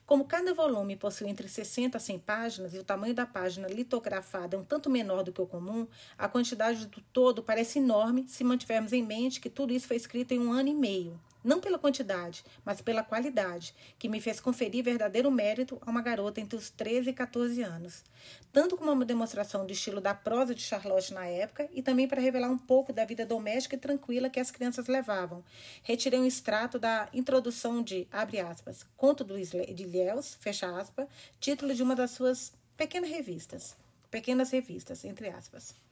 Como 0.06 0.26
cada 0.26 0.54
volume 0.54 0.96
possui 0.96 1.28
entre 1.30 1.48
60 1.48 1.98
a 1.98 2.00
100 2.00 2.20
páginas 2.20 2.74
e 2.76 2.78
o 2.78 2.84
tamanho 2.84 3.16
da 3.16 3.26
página 3.26 3.68
litografada 3.68 4.56
é 4.56 4.60
um 4.60 4.64
tanto 4.64 4.88
menor 4.88 5.24
do 5.24 5.32
que 5.32 5.42
o 5.42 5.48
comum, 5.48 5.88
a 6.16 6.28
quantidade 6.28 6.86
do 6.86 7.02
todo 7.12 7.42
parece 7.42 7.80
enorme 7.80 8.26
se 8.28 8.44
mantivermos 8.44 8.94
em 8.94 9.04
mente 9.04 9.42
que 9.42 9.50
tudo 9.50 9.74
isso 9.74 9.88
foi 9.88 9.98
escrito 9.98 10.32
em 10.32 10.40
um 10.40 10.54
ano 10.54 10.70
e 10.70 10.76
meio 10.76 11.20
não 11.46 11.62
pela 11.62 11.78
quantidade, 11.78 12.44
mas 12.66 12.82
pela 12.82 13.04
qualidade, 13.04 13.74
que 14.00 14.10
me 14.10 14.20
fez 14.20 14.40
conferir 14.40 14.84
verdadeiro 14.84 15.30
mérito 15.30 15.80
a 15.86 15.92
uma 15.92 16.02
garota 16.02 16.42
entre 16.42 16.58
os 16.58 16.72
13 16.72 17.12
e 17.12 17.14
14 17.14 17.62
anos, 17.62 18.04
tanto 18.52 18.76
como 18.76 18.92
uma 18.92 19.06
demonstração 19.06 19.66
do 19.66 19.72
estilo 19.72 20.02
da 20.02 20.16
prosa 20.16 20.56
de 20.56 20.64
Charlotte 20.64 21.14
na 21.14 21.26
época 21.28 21.70
e 21.72 21.82
também 21.82 22.08
para 22.08 22.20
revelar 22.20 22.50
um 22.50 22.58
pouco 22.58 22.92
da 22.92 23.06
vida 23.06 23.26
doméstica 23.26 23.76
e 23.76 23.80
tranquila 23.80 24.30
que 24.30 24.40
as 24.40 24.50
crianças 24.50 24.88
levavam. 24.88 25.44
Retirei 25.84 26.20
um 26.20 26.26
extrato 26.26 26.80
da 26.80 27.08
introdução 27.14 27.84
de, 27.84 28.08
abre 28.12 28.40
aspas, 28.40 28.86
Conto 28.98 29.24
de 29.24 29.84
Ilhéus, 29.84 30.36
fecha 30.40 30.68
aspas, 30.80 31.08
título 31.40 31.76
de 31.76 31.84
uma 31.84 31.96
das 31.96 32.12
suas 32.12 32.54
pequenas 32.76 33.10
revistas, 33.10 33.76
pequenas 34.10 34.50
revistas, 34.50 35.06
entre 35.06 35.30
aspas. 35.30 35.85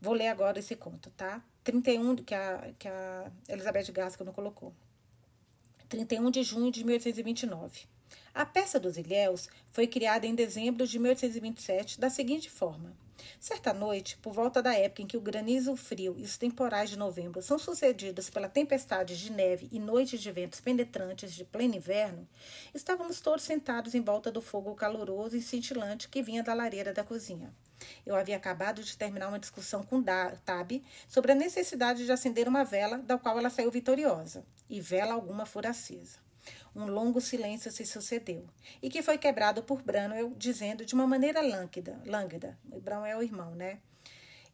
Vou 0.00 0.14
ler 0.14 0.28
agora 0.28 0.58
esse 0.58 0.76
conto, 0.76 1.10
tá? 1.10 1.42
31, 1.64 2.16
que 2.16 2.34
a, 2.34 2.72
que 2.78 2.88
a 2.88 3.30
Elizabeth 3.48 3.90
Gaskell 3.92 4.32
colocou. 4.32 4.72
31 5.88 6.30
de 6.30 6.42
junho 6.42 6.70
de 6.70 6.84
1829. 6.84 7.86
A 8.32 8.46
peça 8.46 8.78
dos 8.78 8.96
Ilhéus 8.96 9.48
foi 9.72 9.86
criada 9.86 10.26
em 10.26 10.34
dezembro 10.34 10.86
de 10.86 10.98
1827 10.98 11.98
da 11.98 12.08
seguinte 12.08 12.48
forma. 12.48 12.96
Certa 13.40 13.72
noite, 13.72 14.16
por 14.18 14.32
volta 14.32 14.62
da 14.62 14.74
época 14.74 15.02
em 15.02 15.06
que 15.06 15.16
o 15.16 15.20
granizo 15.20 15.74
frio 15.74 16.14
e 16.16 16.22
os 16.22 16.38
temporais 16.38 16.88
de 16.88 16.96
novembro 16.96 17.42
são 17.42 17.58
sucedidos 17.58 18.30
pela 18.30 18.48
tempestade 18.48 19.18
de 19.18 19.32
neve 19.32 19.68
e 19.72 19.80
noites 19.80 20.20
de 20.20 20.30
ventos 20.30 20.60
penetrantes 20.60 21.34
de 21.34 21.44
pleno 21.44 21.74
inverno, 21.74 22.28
estávamos 22.72 23.20
todos 23.20 23.44
sentados 23.44 23.94
em 23.94 24.00
volta 24.00 24.30
do 24.30 24.40
fogo 24.40 24.74
caloroso 24.74 25.36
e 25.36 25.42
cintilante 25.42 26.08
que 26.08 26.22
vinha 26.22 26.42
da 26.42 26.54
lareira 26.54 26.92
da 26.92 27.02
cozinha. 27.02 27.52
Eu 28.04 28.16
havia 28.16 28.36
acabado 28.36 28.82
de 28.82 28.96
terminar 28.96 29.28
uma 29.28 29.38
discussão 29.38 29.82
com 29.82 30.02
Tab 30.02 30.70
sobre 31.08 31.32
a 31.32 31.34
necessidade 31.34 32.04
de 32.04 32.12
acender 32.12 32.48
uma 32.48 32.64
vela, 32.64 32.98
da 32.98 33.18
qual 33.18 33.38
ela 33.38 33.50
saiu 33.50 33.70
vitoriosa, 33.70 34.44
e 34.68 34.80
vela 34.80 35.14
alguma 35.14 35.46
fora 35.46 35.70
acesa. 35.70 36.18
Um 36.74 36.86
longo 36.86 37.20
silêncio 37.20 37.70
se 37.70 37.84
sucedeu, 37.84 38.46
e 38.82 38.88
que 38.88 39.02
foi 39.02 39.18
quebrado 39.18 39.62
por 39.62 39.82
Branwell, 39.82 40.34
dizendo 40.36 40.84
de 40.84 40.94
uma 40.94 41.06
maneira 41.06 41.40
lânguida, 41.40 42.00
lânguida 42.06 42.58
Branwell 42.64 43.12
é 43.12 43.16
o 43.16 43.22
irmão, 43.22 43.54
né? 43.54 43.78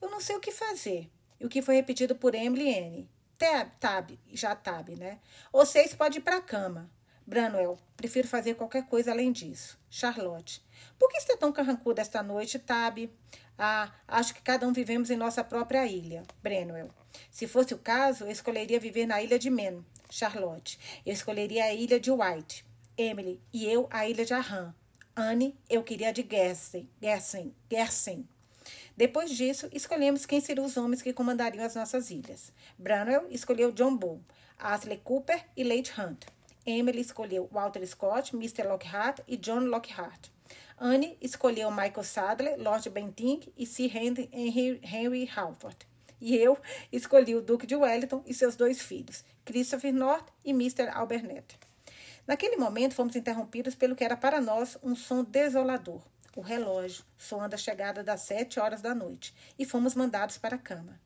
Eu 0.00 0.10
não 0.10 0.20
sei 0.20 0.36
o 0.36 0.40
que 0.40 0.52
fazer. 0.52 1.10
E 1.40 1.46
o 1.46 1.48
que 1.48 1.62
foi 1.62 1.76
repetido 1.76 2.14
por 2.14 2.34
Emily 2.34 2.68
e 2.68 2.78
Anne. 2.78 3.10
Tab, 3.38 3.70
tab, 3.80 4.10
já 4.32 4.54
Tab, 4.54 4.90
né? 4.90 5.18
Vocês 5.52 5.94
podem 5.94 6.18
ir 6.18 6.22
para 6.22 6.36
a 6.36 6.40
cama. 6.40 6.90
Branwell, 7.26 7.78
prefiro 7.96 8.28
fazer 8.28 8.54
qualquer 8.54 8.86
coisa 8.86 9.10
além 9.10 9.32
disso. 9.32 9.78
Charlotte, 9.88 10.62
por 10.98 11.08
que 11.10 11.16
está 11.16 11.36
tão 11.36 11.52
carrancuda 11.52 12.02
esta 12.02 12.22
noite, 12.22 12.58
Tab? 12.58 13.08
Ah, 13.58 13.92
acho 14.06 14.34
que 14.34 14.42
cada 14.42 14.66
um 14.66 14.72
vivemos 14.72 15.10
em 15.10 15.16
nossa 15.16 15.42
própria 15.42 15.86
ilha. 15.86 16.22
Brenwell. 16.42 16.90
Se 17.30 17.46
fosse 17.46 17.72
o 17.72 17.78
caso, 17.78 18.24
eu 18.24 18.30
escolheria 18.30 18.80
viver 18.80 19.06
na 19.06 19.22
ilha 19.22 19.38
de 19.38 19.48
Men. 19.48 19.84
Charlotte. 20.10 20.78
Eu 21.06 21.12
escolheria 21.12 21.64
a 21.64 21.72
ilha 21.72 21.98
de 21.98 22.10
White. 22.10 22.64
Emily. 22.96 23.40
E 23.52 23.64
eu 23.66 23.86
a 23.90 24.08
ilha 24.08 24.24
de 24.24 24.34
Arran. 24.34 24.74
Anne, 25.16 25.56
eu 25.70 25.82
queria 25.84 26.08
a 26.08 26.12
de 26.12 26.26
Gersen. 26.28 26.90
Gersen. 27.00 27.54
Gersen. 27.70 28.28
Depois 28.96 29.30
disso, 29.30 29.68
escolhemos 29.72 30.26
quem 30.26 30.40
seriam 30.40 30.66
os 30.66 30.76
homens 30.76 31.02
que 31.02 31.12
comandariam 31.12 31.64
as 31.64 31.74
nossas 31.74 32.10
ilhas. 32.10 32.52
Branwell 32.78 33.26
escolheu 33.30 33.72
John 33.72 33.96
Bull, 33.96 34.20
Ashley 34.58 34.98
Cooper 34.98 35.44
e 35.56 35.64
Leite 35.64 35.92
Hunt. 36.00 36.26
Emily 36.66 37.00
escolheu 37.00 37.48
Walter 37.52 37.86
Scott, 37.86 38.34
Mr. 38.34 38.66
Lockhart 38.66 39.20
e 39.28 39.36
John 39.36 39.66
Lockhart. 39.66 40.30
Anne 40.76 41.16
escolheu 41.20 41.70
Michael 41.70 42.04
Sadler, 42.04 42.58
Lord 42.58 42.88
Bentinck 42.90 43.52
e 43.56 43.66
Sir 43.66 43.94
Henry, 43.94 44.28
Henry, 44.82 45.30
Halford. 45.34 45.86
E 46.20 46.36
eu 46.36 46.58
escolhi 46.90 47.34
o 47.34 47.42
Duque 47.42 47.66
de 47.66 47.76
Wellington 47.76 48.22
e 48.26 48.32
seus 48.32 48.56
dois 48.56 48.80
filhos, 48.80 49.24
Christopher 49.44 49.92
North 49.92 50.26
e 50.44 50.50
Mr. 50.50 50.88
Albert 50.88 51.24
Naquele 52.26 52.56
momento, 52.56 52.94
fomos 52.94 53.14
interrompidos 53.14 53.74
pelo 53.74 53.94
que 53.94 54.04
era 54.04 54.16
para 54.16 54.40
nós 54.40 54.78
um 54.82 54.96
som 54.96 55.22
desolador. 55.22 56.02
O 56.34 56.40
relógio, 56.40 57.04
soando 57.18 57.54
a 57.54 57.58
chegada 57.58 58.02
das 58.02 58.22
sete 58.22 58.58
horas 58.58 58.80
da 58.80 58.94
noite, 58.94 59.34
e 59.58 59.64
fomos 59.64 59.94
mandados 59.94 60.38
para 60.38 60.56
a 60.56 60.58
cama. 60.58 60.98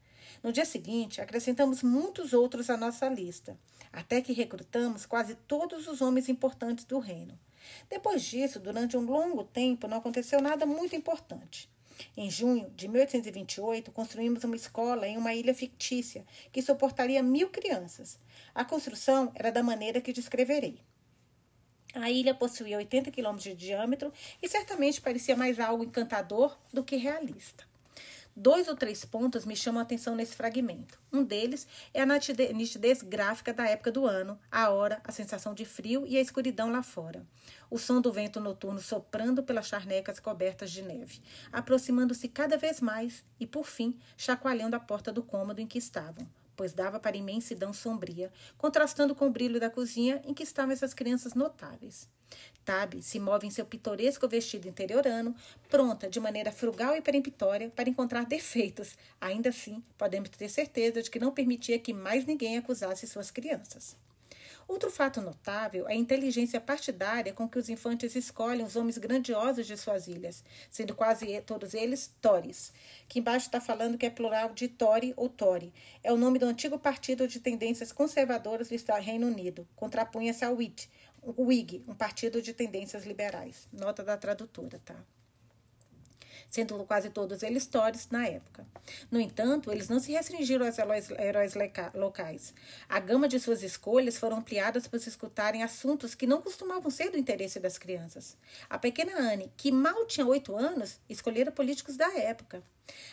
No 0.42 0.52
dia 0.52 0.64
seguinte, 0.64 1.20
acrescentamos 1.20 1.82
muitos 1.82 2.32
outros 2.32 2.70
à 2.70 2.76
nossa 2.76 3.08
lista, 3.08 3.58
até 3.92 4.20
que 4.20 4.32
recrutamos 4.32 5.06
quase 5.06 5.34
todos 5.34 5.86
os 5.86 6.00
homens 6.00 6.28
importantes 6.28 6.84
do 6.84 6.98
reino. 6.98 7.38
Depois 7.90 8.22
disso, 8.22 8.58
durante 8.58 8.96
um 8.96 9.04
longo 9.04 9.44
tempo, 9.44 9.88
não 9.88 9.98
aconteceu 9.98 10.40
nada 10.40 10.64
muito 10.64 10.94
importante. 10.94 11.68
Em 12.16 12.30
junho 12.30 12.70
de 12.76 12.86
1828, 12.88 13.90
construímos 13.90 14.44
uma 14.44 14.56
escola 14.56 15.06
em 15.06 15.16
uma 15.16 15.34
ilha 15.34 15.54
fictícia 15.54 16.24
que 16.52 16.62
suportaria 16.62 17.22
mil 17.22 17.48
crianças. 17.50 18.18
A 18.54 18.64
construção 18.64 19.32
era 19.34 19.50
da 19.50 19.62
maneira 19.62 20.00
que 20.00 20.12
descreverei. 20.12 20.80
A 21.94 22.10
ilha 22.10 22.34
possuía 22.34 22.76
80 22.76 23.10
quilômetros 23.10 23.44
de 23.44 23.54
diâmetro 23.54 24.12
e 24.42 24.48
certamente 24.48 25.00
parecia 25.00 25.34
mais 25.34 25.58
algo 25.58 25.84
encantador 25.84 26.56
do 26.72 26.84
que 26.84 26.96
realista. 26.96 27.67
Dois 28.40 28.68
ou 28.68 28.76
três 28.76 29.04
pontos 29.04 29.44
me 29.44 29.56
chamam 29.56 29.80
a 29.80 29.82
atenção 29.82 30.14
nesse 30.14 30.36
fragmento. 30.36 30.96
Um 31.12 31.24
deles 31.24 31.66
é 31.92 32.02
a 32.02 32.06
nitidez 32.06 33.02
gráfica 33.02 33.52
da 33.52 33.66
época 33.66 33.90
do 33.90 34.06
ano, 34.06 34.38
a 34.48 34.70
hora, 34.70 35.00
a 35.02 35.10
sensação 35.10 35.52
de 35.52 35.64
frio 35.64 36.06
e 36.06 36.16
a 36.16 36.20
escuridão 36.20 36.70
lá 36.70 36.80
fora. 36.80 37.26
O 37.68 37.78
som 37.78 38.00
do 38.00 38.12
vento 38.12 38.38
noturno 38.38 38.78
soprando 38.78 39.42
pelas 39.42 39.66
charnecas 39.66 40.20
cobertas 40.20 40.70
de 40.70 40.82
neve, 40.82 41.20
aproximando-se 41.50 42.28
cada 42.28 42.56
vez 42.56 42.80
mais 42.80 43.24
e, 43.40 43.46
por 43.46 43.66
fim, 43.66 43.98
chacoalhando 44.16 44.76
a 44.76 44.80
porta 44.80 45.10
do 45.10 45.20
cômodo 45.20 45.60
em 45.60 45.66
que 45.66 45.78
estavam, 45.78 46.24
pois 46.58 46.72
dava 46.72 46.98
para 46.98 47.14
a 47.14 47.18
imensidão 47.20 47.72
sombria, 47.72 48.32
contrastando 48.58 49.14
com 49.14 49.28
o 49.28 49.30
brilho 49.30 49.60
da 49.60 49.70
cozinha 49.70 50.20
em 50.24 50.34
que 50.34 50.42
estavam 50.42 50.72
essas 50.72 50.92
crianças 50.92 51.32
notáveis. 51.32 52.08
Tabe 52.64 53.00
se 53.00 53.20
move 53.20 53.46
em 53.46 53.50
seu 53.50 53.64
pitoresco 53.64 54.28
vestido 54.28 54.68
interiorano, 54.68 55.34
pronta 55.70 56.10
de 56.10 56.18
maneira 56.18 56.50
frugal 56.50 56.96
e 56.96 57.00
peremptória 57.00 57.70
para 57.70 57.88
encontrar 57.88 58.26
defeitos. 58.26 58.98
Ainda 59.20 59.50
assim, 59.50 59.82
podemos 59.96 60.28
ter 60.30 60.48
certeza 60.48 61.00
de 61.00 61.10
que 61.10 61.20
não 61.20 61.32
permitia 61.32 61.78
que 61.78 61.94
mais 61.94 62.26
ninguém 62.26 62.58
acusasse 62.58 63.06
suas 63.06 63.30
crianças. 63.30 63.96
Outro 64.68 64.90
fato 64.90 65.22
notável 65.22 65.88
é 65.88 65.94
a 65.94 65.96
inteligência 65.96 66.60
partidária 66.60 67.32
com 67.32 67.48
que 67.48 67.58
os 67.58 67.70
infantes 67.70 68.14
escolhem 68.14 68.62
os 68.62 68.76
homens 68.76 68.98
grandiosos 68.98 69.66
de 69.66 69.74
suas 69.78 70.06
ilhas, 70.06 70.44
sendo 70.70 70.94
quase 70.94 71.40
todos 71.40 71.72
eles 71.72 72.14
Tories, 72.20 72.70
que 73.08 73.18
embaixo 73.18 73.46
está 73.46 73.62
falando 73.62 73.96
que 73.96 74.04
é 74.04 74.10
plural 74.10 74.52
de 74.52 74.68
Tory 74.68 75.14
ou 75.16 75.30
Tory. 75.30 75.72
É 76.04 76.12
o 76.12 76.18
nome 76.18 76.38
do 76.38 76.44
antigo 76.44 76.78
partido 76.78 77.26
de 77.26 77.40
tendências 77.40 77.92
conservadoras 77.92 78.68
do 78.68 78.92
Reino 79.00 79.26
Unido. 79.26 79.66
Contrapunha-se 79.74 80.44
ao 80.44 80.54
Whig, 80.56 80.86
o 81.22 81.44
Whig, 81.44 81.82
um 81.88 81.94
partido 81.94 82.42
de 82.42 82.52
tendências 82.52 83.06
liberais. 83.06 83.66
Nota 83.72 84.04
da 84.04 84.18
tradutora, 84.18 84.78
tá? 84.84 85.02
Sendo 86.50 86.82
quase 86.84 87.10
todos 87.10 87.42
eles 87.42 87.66
Tories 87.66 88.08
na 88.10 88.26
época. 88.26 88.66
No 89.10 89.20
entanto, 89.20 89.70
eles 89.70 89.88
não 89.88 90.00
se 90.00 90.12
restringiram 90.12 90.66
aos 90.66 90.78
heróis 90.78 91.54
locais. 91.94 92.54
A 92.88 92.98
gama 92.98 93.28
de 93.28 93.38
suas 93.38 93.62
escolhas 93.62 94.16
foram 94.16 94.38
ampliadas 94.38 94.86
para 94.86 94.98
se 94.98 95.08
escutarem 95.08 95.62
assuntos 95.62 96.14
que 96.14 96.26
não 96.26 96.40
costumavam 96.40 96.90
ser 96.90 97.10
do 97.10 97.18
interesse 97.18 97.60
das 97.60 97.76
crianças. 97.76 98.36
A 98.68 98.78
pequena 98.78 99.12
Anne, 99.18 99.52
que 99.56 99.70
mal 99.70 100.06
tinha 100.06 100.26
oito 100.26 100.56
anos, 100.56 100.98
escolhera 101.08 101.52
políticos 101.52 101.96
da 101.96 102.10
época. 102.18 102.62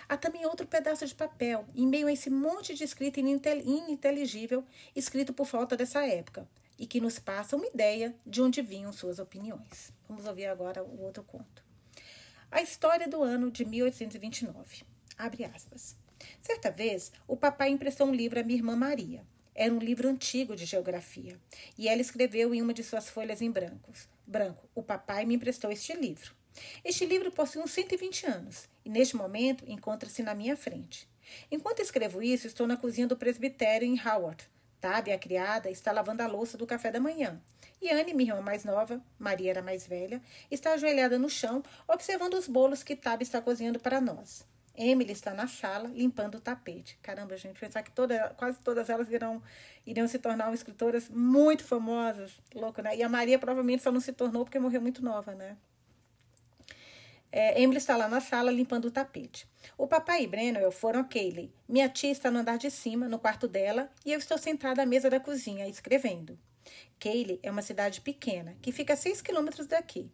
Há 0.07 0.15
também 0.15 0.45
outro 0.45 0.65
pedaço 0.65 1.05
de 1.05 1.13
papel, 1.13 1.65
em 1.75 1.85
meio 1.85 2.07
a 2.07 2.13
esse 2.13 2.29
monte 2.29 2.73
de 2.73 2.85
escrita 2.85 3.19
ininteligível, 3.19 4.63
escrito 4.95 5.33
por 5.33 5.45
falta 5.45 5.75
dessa 5.75 6.05
época 6.05 6.47
e 6.77 6.85
que 6.85 7.01
nos 7.01 7.19
passa 7.19 7.55
uma 7.55 7.65
ideia 7.65 8.15
de 8.25 8.41
onde 8.41 8.61
vinham 8.61 8.91
suas 8.91 9.19
opiniões. 9.19 9.91
Vamos 10.07 10.25
ouvir 10.25 10.45
agora 10.45 10.83
o 10.83 11.01
outro 11.01 11.23
conto. 11.23 11.64
A 12.55 12.61
história 12.61 13.05
do 13.05 13.21
ano 13.21 13.51
de 13.51 13.65
1829. 13.65 14.85
Abre 15.17 15.43
aspas. 15.43 15.93
Certa 16.39 16.71
vez, 16.71 17.11
o 17.27 17.35
papai 17.35 17.67
emprestou 17.67 18.07
um 18.07 18.15
livro 18.15 18.39
à 18.39 18.43
minha 18.43 18.57
irmã 18.57 18.77
Maria. 18.77 19.25
Era 19.53 19.73
um 19.73 19.77
livro 19.77 20.07
antigo 20.07 20.55
de 20.55 20.65
geografia, 20.65 21.37
e 21.77 21.89
ela 21.89 21.99
escreveu 21.99 22.55
em 22.55 22.61
uma 22.61 22.73
de 22.73 22.81
suas 22.81 23.09
folhas 23.09 23.41
em 23.41 23.51
brancos. 23.51 24.07
Branco, 24.25 24.69
o 24.73 24.81
papai 24.81 25.25
me 25.25 25.35
emprestou 25.35 25.69
este 25.69 25.93
livro. 25.97 26.33
Este 26.81 27.05
livro 27.05 27.29
possui 27.29 27.61
uns 27.61 27.71
120 27.71 28.25
anos, 28.25 28.69
e 28.85 28.89
neste 28.89 29.17
momento 29.17 29.65
encontra-se 29.67 30.23
na 30.23 30.33
minha 30.33 30.55
frente. 30.55 31.09
Enquanto 31.51 31.81
escrevo 31.81 32.23
isso, 32.23 32.47
estou 32.47 32.65
na 32.65 32.77
cozinha 32.77 33.05
do 33.05 33.17
presbitério 33.17 33.85
em 33.85 33.99
Howard, 33.99 34.47
Tabe, 34.85 35.11
a 35.11 35.17
criada, 35.17 35.67
está 35.71 35.91
lavando 35.91 36.21
a 36.21 36.27
louça 36.27 36.59
do 36.59 36.67
café 36.67 36.91
da 36.91 36.99
manhã. 36.99 37.41
E 37.81 37.91
Anne, 37.91 38.13
minha 38.13 38.31
irmã 38.31 38.41
mais 38.41 38.63
nova, 38.63 39.01
Maria 39.19 39.51
era 39.51 39.61
mais 39.61 39.85
velha, 39.85 40.21
está 40.49 40.73
ajoelhada 40.73 41.19
no 41.19 41.29
chão, 41.29 41.61
observando 41.87 42.33
os 42.35 42.47
bolos 42.47 42.83
que 42.83 42.95
Tabe 42.95 43.23
está 43.23 43.41
cozinhando 43.41 43.79
para 43.79 44.01
nós. 44.01 44.45
Emily 44.77 45.11
está 45.11 45.33
na 45.33 45.47
sala 45.47 45.89
limpando 45.89 46.35
o 46.35 46.41
tapete. 46.41 46.97
Caramba, 47.01 47.37
gente, 47.37 47.59
pensar 47.59 47.81
que 47.81 47.91
toda, 47.91 48.33
quase 48.37 48.59
todas 48.59 48.89
elas 48.89 49.09
irão, 49.09 49.41
iriam 49.85 50.07
se 50.07 50.19
tornar 50.19 50.53
escritoras 50.53 51.09
muito 51.09 51.63
famosas. 51.63 52.31
Louco, 52.53 52.81
né? 52.81 52.95
E 52.95 53.03
a 53.03 53.09
Maria 53.09 53.39
provavelmente 53.39 53.83
só 53.83 53.91
não 53.91 54.01
se 54.01 54.11
tornou 54.11 54.43
porque 54.43 54.59
morreu 54.59 54.81
muito 54.81 55.03
nova, 55.03 55.33
né? 55.33 55.55
É, 57.31 57.61
Emily 57.61 57.77
está 57.77 57.97
lá 57.97 58.07
na 58.07 58.21
sala 58.21 58.51
limpando 58.51 58.85
o 58.85 58.91
tapete. 58.91 59.47
O 59.77 59.87
papai 59.87 60.23
e 60.23 60.27
Brenwell 60.27 60.71
foram 60.71 61.01
a 61.01 61.03
Kayleigh. 61.03 61.51
Minha 61.67 61.89
tia 61.89 62.11
está 62.11 62.31
no 62.31 62.39
andar 62.39 62.57
de 62.57 62.71
cima, 62.71 63.09
no 63.09 63.19
quarto 63.19 63.47
dela, 63.47 63.89
e 64.05 64.13
eu 64.13 64.19
estou 64.19 64.37
sentada 64.37 64.83
à 64.83 64.85
mesa 64.85 65.09
da 65.09 65.19
cozinha, 65.19 65.67
escrevendo. 65.67 66.39
Kayleigh 66.99 67.39
é 67.43 67.51
uma 67.51 67.61
cidade 67.61 68.01
pequena, 68.01 68.55
que 68.61 68.71
fica 68.71 68.93
a 68.93 68.97
6 68.97 69.21
quilômetros 69.21 69.67
daqui. 69.67 70.09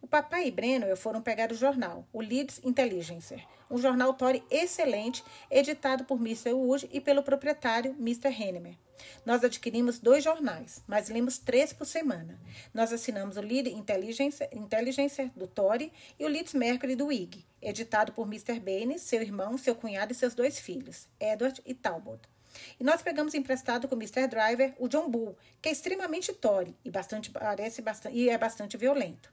O 0.00 0.06
papai 0.06 0.46
e 0.46 0.50
Brenwell 0.50 0.96
foram 0.96 1.20
pegar 1.20 1.52
o 1.52 1.56
jornal, 1.56 2.06
o 2.12 2.20
Leeds 2.20 2.60
Intelligencer, 2.64 3.44
um 3.70 3.78
jornal 3.78 4.14
Tory 4.14 4.42
excelente, 4.50 5.22
editado 5.50 6.04
por 6.04 6.18
Mr. 6.18 6.52
Wood 6.52 6.88
e 6.92 7.00
pelo 7.00 7.22
proprietário 7.22 7.94
Mr. 7.98 8.28
Hennemer. 8.28 8.76
Nós 9.24 9.44
adquirimos 9.44 9.98
dois 9.98 10.24
jornais, 10.24 10.82
mas 10.86 11.08
lemos 11.08 11.38
três 11.38 11.72
por 11.72 11.86
semana. 11.86 12.40
Nós 12.72 12.92
assinamos 12.92 13.36
o 13.36 13.40
Lead 13.40 13.68
Intelligencer, 13.68 14.48
Intelligencer 14.52 15.30
do 15.36 15.46
Tory 15.46 15.92
e 16.18 16.24
o 16.24 16.28
Leeds 16.28 16.54
Mercury 16.54 16.96
do 16.96 17.06
Whig, 17.06 17.44
editado 17.60 18.12
por 18.12 18.26
Mr. 18.26 18.58
Baines, 18.58 19.02
seu 19.02 19.20
irmão, 19.20 19.58
seu 19.58 19.74
cunhado 19.74 20.12
e 20.12 20.16
seus 20.16 20.34
dois 20.34 20.58
filhos, 20.58 21.08
Edward 21.20 21.60
e 21.66 21.74
Talbot. 21.74 22.20
E 22.78 22.84
nós 22.84 23.02
pegamos 23.02 23.34
emprestado 23.34 23.88
com 23.88 23.94
o 23.94 23.98
Mr. 23.98 24.26
Driver 24.28 24.74
o 24.78 24.88
John 24.88 25.08
Bull, 25.10 25.36
que 25.60 25.68
é 25.68 25.72
extremamente 25.72 26.32
Tory 26.32 26.76
e, 26.84 26.90
bastante, 26.90 27.30
parece 27.30 27.82
bastante, 27.82 28.16
e 28.16 28.28
é 28.28 28.38
bastante 28.38 28.76
violento. 28.76 29.32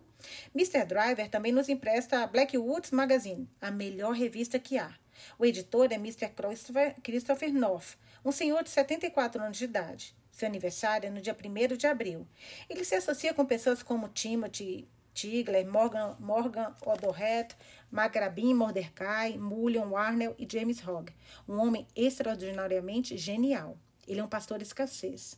Mr. 0.56 0.86
Driver 0.86 1.30
também 1.30 1.52
nos 1.52 1.70
empresta 1.70 2.24
a 2.24 2.28
Blackwoods 2.28 2.92
Magazine, 2.92 3.50
a 3.60 3.70
melhor 3.70 4.14
revista 4.14 4.58
que 4.60 4.78
há. 4.78 4.94
O 5.38 5.46
editor 5.46 5.92
é 5.92 5.96
Mr. 5.96 6.30
Christopher, 6.30 6.96
Christopher 7.02 7.54
North, 7.54 7.98
um 8.24 8.32
senhor 8.32 8.64
de 8.64 8.70
74 8.70 9.42
anos 9.42 9.58
de 9.58 9.66
idade. 9.66 10.16
Seu 10.32 10.48
aniversário 10.48 11.08
é 11.08 11.10
no 11.10 11.22
dia 11.22 11.36
1 11.36 11.78
de 11.78 11.86
abril. 11.86 12.28
Ele 12.70 12.84
se 12.84 12.96
associa 12.96 13.34
com 13.34 13.46
pessoas 13.46 13.84
como 13.84 14.08
Timothy 14.10 14.88
Tigler, 15.14 15.66
Morgan, 15.66 16.16
Morgan 16.20 16.76
Odohet, 16.86 17.56
Magrabin 17.92 18.54
Mordecai, 18.54 19.38
Mullion 19.38 19.90
Warnell 19.90 20.36
e 20.38 20.48
James 20.50 20.86
Hogg, 20.86 21.14
um 21.48 21.60
homem 21.60 21.88
extraordinariamente 21.96 23.18
genial. 23.18 23.78
Ele 24.08 24.20
é 24.20 24.24
um 24.24 24.28
pastor 24.28 24.62
escassez. 24.62 25.38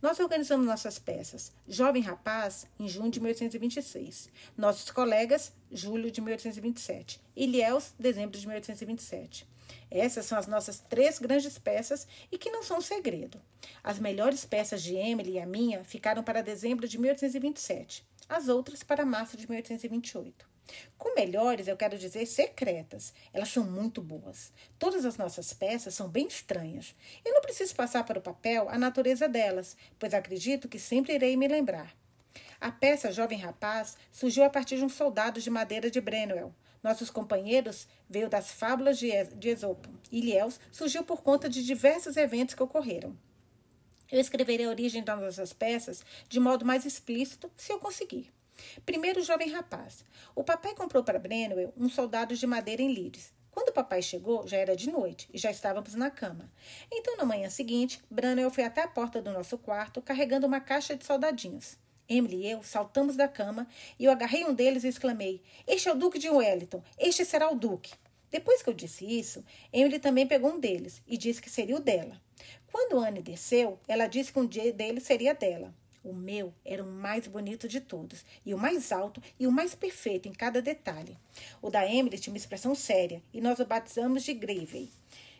Nós 0.00 0.20
organizamos 0.20 0.66
nossas 0.66 0.98
peças. 0.98 1.52
Jovem 1.66 2.02
Rapaz, 2.02 2.66
em 2.78 2.86
junho 2.88 3.10
de 3.10 3.20
1826. 3.20 4.28
Nossos 4.56 4.90
colegas, 4.90 5.52
julho 5.70 6.10
de 6.10 6.20
1827. 6.20 7.20
Ilhéus, 7.34 7.92
dezembro 7.98 8.38
de 8.38 8.46
1827. 8.46 9.48
Essas 9.90 10.26
são 10.26 10.38
as 10.38 10.46
nossas 10.46 10.78
três 10.78 11.18
grandes 11.18 11.58
peças 11.58 12.06
e 12.30 12.38
que 12.38 12.50
não 12.50 12.62
são 12.62 12.80
segredo. 12.80 13.40
As 13.82 13.98
melhores 13.98 14.44
peças 14.44 14.82
de 14.82 14.94
Emily 14.94 15.32
e 15.32 15.40
a 15.40 15.46
minha 15.46 15.84
ficaram 15.84 16.22
para 16.22 16.42
dezembro 16.42 16.86
de 16.86 16.98
1827, 16.98 18.04
as 18.28 18.48
outras 18.48 18.82
para 18.82 19.04
março 19.04 19.36
de 19.36 19.48
1828. 19.48 20.54
Com 20.96 21.14
melhores, 21.14 21.68
eu 21.68 21.76
quero 21.76 21.98
dizer 21.98 22.24
secretas. 22.26 23.12
Elas 23.32 23.50
são 23.50 23.64
muito 23.64 24.00
boas. 24.00 24.52
Todas 24.78 25.04
as 25.04 25.16
nossas 25.16 25.52
peças 25.52 25.94
são 25.94 26.08
bem 26.08 26.26
estranhas. 26.26 26.94
Eu 27.24 27.34
não 27.34 27.42
preciso 27.42 27.74
passar 27.74 28.04
para 28.04 28.18
o 28.18 28.22
papel 28.22 28.68
a 28.68 28.78
natureza 28.78 29.28
delas, 29.28 29.76
pois 29.98 30.14
acredito 30.14 30.68
que 30.68 30.78
sempre 30.78 31.14
irei 31.14 31.36
me 31.36 31.46
lembrar. 31.48 31.94
A 32.60 32.70
peça 32.70 33.12
Jovem 33.12 33.38
Rapaz 33.38 33.96
surgiu 34.10 34.44
a 34.44 34.50
partir 34.50 34.76
de 34.76 34.84
um 34.84 34.88
soldado 34.88 35.40
de 35.40 35.50
madeira 35.50 35.90
de 35.90 36.00
Brenwell. 36.00 36.54
Nossos 36.82 37.10
companheiros 37.10 37.86
veio 38.08 38.28
das 38.28 38.50
fábulas 38.52 38.98
de 38.98 39.10
Esopo. 39.48 39.88
Ilhéus 40.10 40.60
surgiu 40.70 41.02
por 41.02 41.22
conta 41.22 41.48
de 41.48 41.64
diversos 41.64 42.16
eventos 42.16 42.54
que 42.54 42.62
ocorreram. 42.62 43.16
Eu 44.10 44.20
escreverei 44.20 44.66
a 44.66 44.70
origem 44.70 45.02
das 45.02 45.20
nossas 45.20 45.52
peças 45.52 46.04
de 46.28 46.38
modo 46.38 46.64
mais 46.64 46.84
explícito, 46.84 47.50
se 47.56 47.72
eu 47.72 47.78
conseguir. 47.78 48.32
Primeiro, 48.84 49.20
o 49.20 49.24
jovem 49.24 49.50
rapaz. 49.50 50.04
O 50.34 50.44
papai 50.44 50.74
comprou 50.74 51.02
para 51.02 51.18
Brenwell 51.18 51.72
um 51.76 51.88
soldado 51.88 52.36
de 52.36 52.46
madeira 52.46 52.82
em 52.82 52.92
Leeds. 52.92 53.32
Quando 53.50 53.68
o 53.68 53.72
papai 53.72 54.02
chegou, 54.02 54.46
já 54.48 54.56
era 54.56 54.74
de 54.74 54.90
noite 54.90 55.28
e 55.32 55.38
já 55.38 55.50
estávamos 55.50 55.94
na 55.94 56.10
cama. 56.10 56.50
Então, 56.90 57.16
na 57.16 57.24
manhã 57.24 57.48
seguinte, 57.48 58.02
Branwell 58.10 58.50
foi 58.50 58.64
até 58.64 58.82
a 58.82 58.88
porta 58.88 59.22
do 59.22 59.30
nosso 59.30 59.56
quarto 59.56 60.02
carregando 60.02 60.46
uma 60.46 60.60
caixa 60.60 60.96
de 60.96 61.04
soldadinhos. 61.04 61.78
Emily 62.08 62.46
e 62.46 62.50
eu 62.50 62.62
saltamos 62.62 63.16
da 63.16 63.28
cama 63.28 63.66
e 63.98 64.04
eu 64.04 64.12
agarrei 64.12 64.44
um 64.44 64.52
deles 64.52 64.84
e 64.84 64.88
exclamei: 64.88 65.40
Este 65.66 65.88
é 65.88 65.92
o 65.92 65.94
Duque 65.94 66.18
de 66.18 66.28
Wellington, 66.28 66.82
este 66.98 67.24
será 67.24 67.50
o 67.50 67.54
Duque. 67.54 67.94
Depois 68.34 68.64
que 68.64 68.68
eu 68.68 68.74
disse 68.74 69.04
isso, 69.06 69.44
Emily 69.72 70.00
também 70.00 70.26
pegou 70.26 70.50
um 70.50 70.58
deles 70.58 71.00
e 71.06 71.16
disse 71.16 71.40
que 71.40 71.48
seria 71.48 71.76
o 71.76 71.80
dela. 71.80 72.20
Quando 72.66 72.98
Anne 72.98 73.22
desceu, 73.22 73.78
ela 73.86 74.08
disse 74.08 74.32
que 74.32 74.40
um 74.40 74.44
dia 74.44 74.72
dele 74.72 74.98
seria 74.98 75.32
dela. 75.32 75.72
O 76.02 76.12
meu 76.12 76.52
era 76.64 76.82
o 76.82 76.86
mais 76.86 77.28
bonito 77.28 77.68
de 77.68 77.80
todos, 77.80 78.24
e 78.44 78.52
o 78.52 78.58
mais 78.58 78.90
alto 78.90 79.22
e 79.38 79.46
o 79.46 79.52
mais 79.52 79.76
perfeito 79.76 80.26
em 80.26 80.32
cada 80.32 80.60
detalhe. 80.60 81.16
O 81.62 81.70
da 81.70 81.88
Emily 81.88 82.18
tinha 82.18 82.32
uma 82.32 82.36
expressão 82.36 82.74
séria, 82.74 83.22
e 83.32 83.40
nós 83.40 83.60
o 83.60 83.64
batizamos 83.64 84.24
de 84.24 84.34
Grave. 84.34 84.90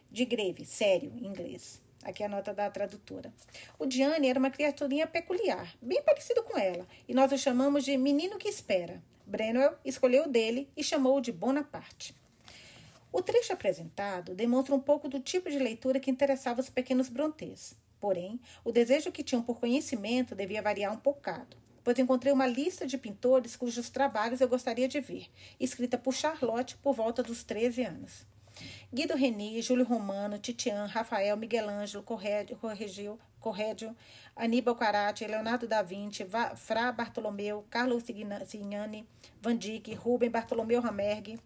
De 0.09 0.24
Grave, 0.24 0.64
sério, 0.64 1.12
em 1.16 1.26
inglês. 1.26 1.83
Aqui 2.04 2.22
é 2.22 2.26
a 2.26 2.28
nota 2.28 2.54
da 2.54 2.70
tradutora. 2.70 3.35
O 3.76 3.87
Diane 3.87 4.28
era 4.28 4.38
uma 4.38 4.52
criaturinha 4.52 5.09
peculiar, 5.09 5.74
bem 5.83 6.00
parecido 6.00 6.44
com 6.44 6.57
ela, 6.57 6.87
e 7.09 7.12
nós 7.12 7.33
o 7.33 7.38
chamamos 7.38 7.85
de 7.85 7.96
Menino 7.96 8.38
que 8.38 8.48
Espera. 8.48 9.02
Brenwell 9.26 9.74
escolheu 9.85 10.26
o 10.26 10.28
dele 10.28 10.68
e 10.76 10.85
chamou-o 10.85 11.20
de 11.20 11.33
Bonaparte. 11.33 12.14
O 13.16 13.22
trecho 13.22 13.53
apresentado 13.53 14.35
demonstra 14.35 14.74
um 14.74 14.81
pouco 14.81 15.09
do 15.09 15.20
tipo 15.20 15.48
de 15.48 15.57
leitura 15.57 16.00
que 16.00 16.11
interessava 16.11 16.61
os 16.61 16.68
pequenos 16.68 17.09
Brontês. 17.09 17.77
Porém, 18.00 18.40
o 18.64 18.72
desejo 18.72 19.12
que 19.12 19.22
tinham 19.22 19.40
por 19.40 19.61
conhecimento 19.61 20.35
devia 20.35 20.61
variar 20.61 20.92
um 20.92 20.96
bocado, 20.96 21.57
pois 21.85 21.96
encontrei 21.96 22.33
uma 22.33 22.48
lista 22.48 22.85
de 22.85 22.98
pintores 22.98 23.55
cujos 23.55 23.88
trabalhos 23.88 24.40
eu 24.40 24.48
gostaria 24.48 24.88
de 24.88 25.00
ver, 25.00 25.29
escrita 25.61 25.96
por 25.96 26.12
Charlotte 26.12 26.77
por 26.79 26.92
volta 26.92 27.22
dos 27.22 27.44
13 27.44 27.85
anos. 27.85 28.27
Guido 28.92 29.14
Reni, 29.14 29.62
Júlio 29.62 29.85
Romano, 29.85 30.37
Titian, 30.37 30.87
Rafael, 30.87 31.37
Miguel 31.37 31.68
Ângelo, 31.68 32.03
Correggio 32.03 33.96
Aníbal 34.35 34.74
Carati, 34.74 35.24
Leonardo 35.24 35.68
da 35.68 35.83
Vinci, 35.83 36.27
Fra 36.57 36.90
Bartolomeu, 36.90 37.64
Carlos 37.70 38.03
Signani, 38.44 39.07
Van 39.40 39.55
Dyck, 39.55 39.94
Rubem 39.94 40.31
Bartolomeu 40.31 40.81
Ramergue, 40.81 41.38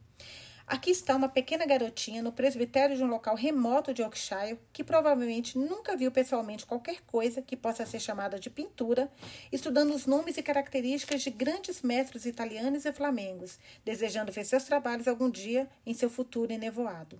Aqui 0.68 0.90
está 0.90 1.16
uma 1.16 1.30
pequena 1.30 1.64
garotinha 1.64 2.20
no 2.20 2.30
presbitério 2.30 2.94
de 2.94 3.02
um 3.02 3.06
local 3.06 3.34
remoto 3.34 3.94
de 3.94 4.02
Yorkshire 4.02 4.58
que 4.70 4.84
provavelmente 4.84 5.56
nunca 5.56 5.96
viu 5.96 6.12
pessoalmente 6.12 6.66
qualquer 6.66 7.00
coisa 7.06 7.40
que 7.40 7.56
possa 7.56 7.86
ser 7.86 7.98
chamada 7.98 8.38
de 8.38 8.50
pintura, 8.50 9.10
estudando 9.50 9.94
os 9.94 10.04
nomes 10.04 10.36
e 10.36 10.42
características 10.42 11.22
de 11.22 11.30
grandes 11.30 11.80
mestres 11.80 12.26
italianos 12.26 12.84
e 12.84 12.92
flamengos, 12.92 13.58
desejando 13.82 14.30
ver 14.30 14.44
seus 14.44 14.64
trabalhos 14.64 15.08
algum 15.08 15.30
dia 15.30 15.66
em 15.86 15.94
seu 15.94 16.10
futuro 16.10 16.52
enevoado. 16.52 17.18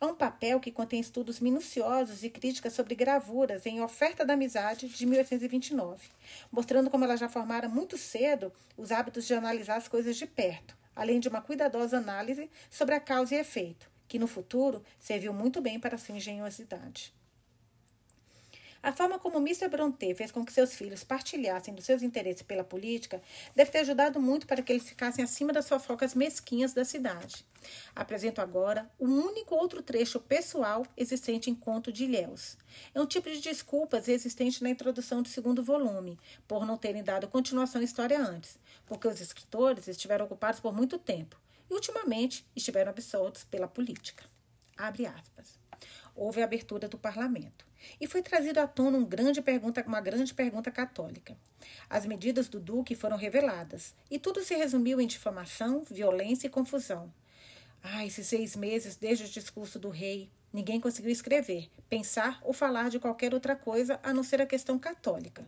Há 0.00 0.06
um 0.06 0.14
papel 0.14 0.60
que 0.60 0.70
contém 0.70 1.00
estudos 1.00 1.40
minuciosos 1.40 2.22
e 2.22 2.30
críticas 2.30 2.72
sobre 2.72 2.94
gravuras 2.94 3.66
em 3.66 3.82
Oferta 3.82 4.24
da 4.24 4.34
Amizade, 4.34 4.88
de 4.88 5.06
1829, 5.06 6.08
mostrando 6.52 6.88
como 6.88 7.04
ela 7.04 7.16
já 7.16 7.28
formara 7.28 7.68
muito 7.68 7.98
cedo 7.98 8.52
os 8.76 8.92
hábitos 8.92 9.26
de 9.26 9.34
analisar 9.34 9.74
as 9.74 9.88
coisas 9.88 10.16
de 10.16 10.24
perto 10.24 10.78
além 10.94 11.20
de 11.20 11.28
uma 11.28 11.40
cuidadosa 11.40 11.98
análise 11.98 12.50
sobre 12.70 12.94
a 12.94 13.00
causa 13.00 13.34
e 13.34 13.38
efeito, 13.38 13.90
que 14.08 14.18
no 14.18 14.26
futuro 14.26 14.82
serviu 14.98 15.32
muito 15.32 15.60
bem 15.60 15.78
para 15.78 15.98
sua 15.98 16.16
engenhosidade. 16.16 17.12
A 18.82 18.92
forma 18.92 19.18
como 19.18 19.36
Mr. 19.36 19.68
Brontë 19.68 20.14
fez 20.14 20.32
com 20.32 20.42
que 20.42 20.54
seus 20.54 20.74
filhos 20.74 21.04
partilhassem 21.04 21.74
dos 21.74 21.84
seus 21.84 22.02
interesses 22.02 22.40
pela 22.40 22.64
política 22.64 23.20
deve 23.54 23.70
ter 23.70 23.80
ajudado 23.80 24.18
muito 24.18 24.46
para 24.46 24.62
que 24.62 24.72
eles 24.72 24.88
ficassem 24.88 25.22
acima 25.22 25.52
das 25.52 25.68
fofocas 25.68 26.14
mesquinhas 26.14 26.72
da 26.72 26.82
cidade. 26.82 27.44
Apresento 27.94 28.40
agora 28.40 28.90
o 28.98 29.04
único 29.04 29.54
outro 29.54 29.82
trecho 29.82 30.18
pessoal 30.18 30.86
existente 30.96 31.50
em 31.50 31.54
Conto 31.54 31.92
de 31.92 32.04
Ilhéus. 32.04 32.56
É 32.94 33.00
um 33.00 33.04
tipo 33.04 33.28
de 33.28 33.38
desculpas 33.38 34.08
existente 34.08 34.62
na 34.62 34.70
introdução 34.70 35.20
do 35.20 35.28
segundo 35.28 35.62
volume, 35.62 36.18
por 36.48 36.64
não 36.64 36.78
terem 36.78 37.04
dado 37.04 37.28
continuação 37.28 37.82
à 37.82 37.84
história 37.84 38.18
antes, 38.18 38.58
porque 38.90 39.06
os 39.06 39.20
escritores 39.20 39.86
estiveram 39.86 40.24
ocupados 40.24 40.58
por 40.58 40.74
muito 40.74 40.98
tempo 40.98 41.40
e, 41.70 41.74
ultimamente, 41.74 42.44
estiveram 42.56 42.90
absortos 42.90 43.44
pela 43.44 43.68
política. 43.68 44.24
Abre 44.76 45.06
aspas. 45.06 45.56
Houve 46.12 46.42
a 46.42 46.44
abertura 46.44 46.88
do 46.88 46.98
parlamento 46.98 47.64
e 48.00 48.08
foi 48.08 48.20
trazido 48.20 48.58
à 48.58 48.66
tona 48.66 48.98
um 48.98 49.04
grande 49.04 49.40
pergunta, 49.40 49.84
uma 49.86 50.00
grande 50.00 50.34
pergunta 50.34 50.72
católica. 50.72 51.38
As 51.88 52.04
medidas 52.04 52.48
do 52.48 52.58
Duque 52.58 52.96
foram 52.96 53.16
reveladas 53.16 53.94
e 54.10 54.18
tudo 54.18 54.42
se 54.42 54.56
resumiu 54.56 55.00
em 55.00 55.06
difamação, 55.06 55.84
violência 55.88 56.48
e 56.48 56.50
confusão. 56.50 57.14
Ah, 57.80 58.04
esses 58.04 58.26
seis 58.26 58.56
meses 58.56 58.96
desde 58.96 59.24
o 59.24 59.28
discurso 59.28 59.78
do 59.78 59.88
rei, 59.88 60.28
ninguém 60.52 60.80
conseguiu 60.80 61.10
escrever, 61.10 61.70
pensar 61.88 62.40
ou 62.42 62.52
falar 62.52 62.90
de 62.90 62.98
qualquer 62.98 63.34
outra 63.34 63.56
coisa 63.56 63.98
a 64.02 64.12
não 64.12 64.22
ser 64.22 64.40
a 64.40 64.46
questão 64.46 64.78
católica. 64.78 65.46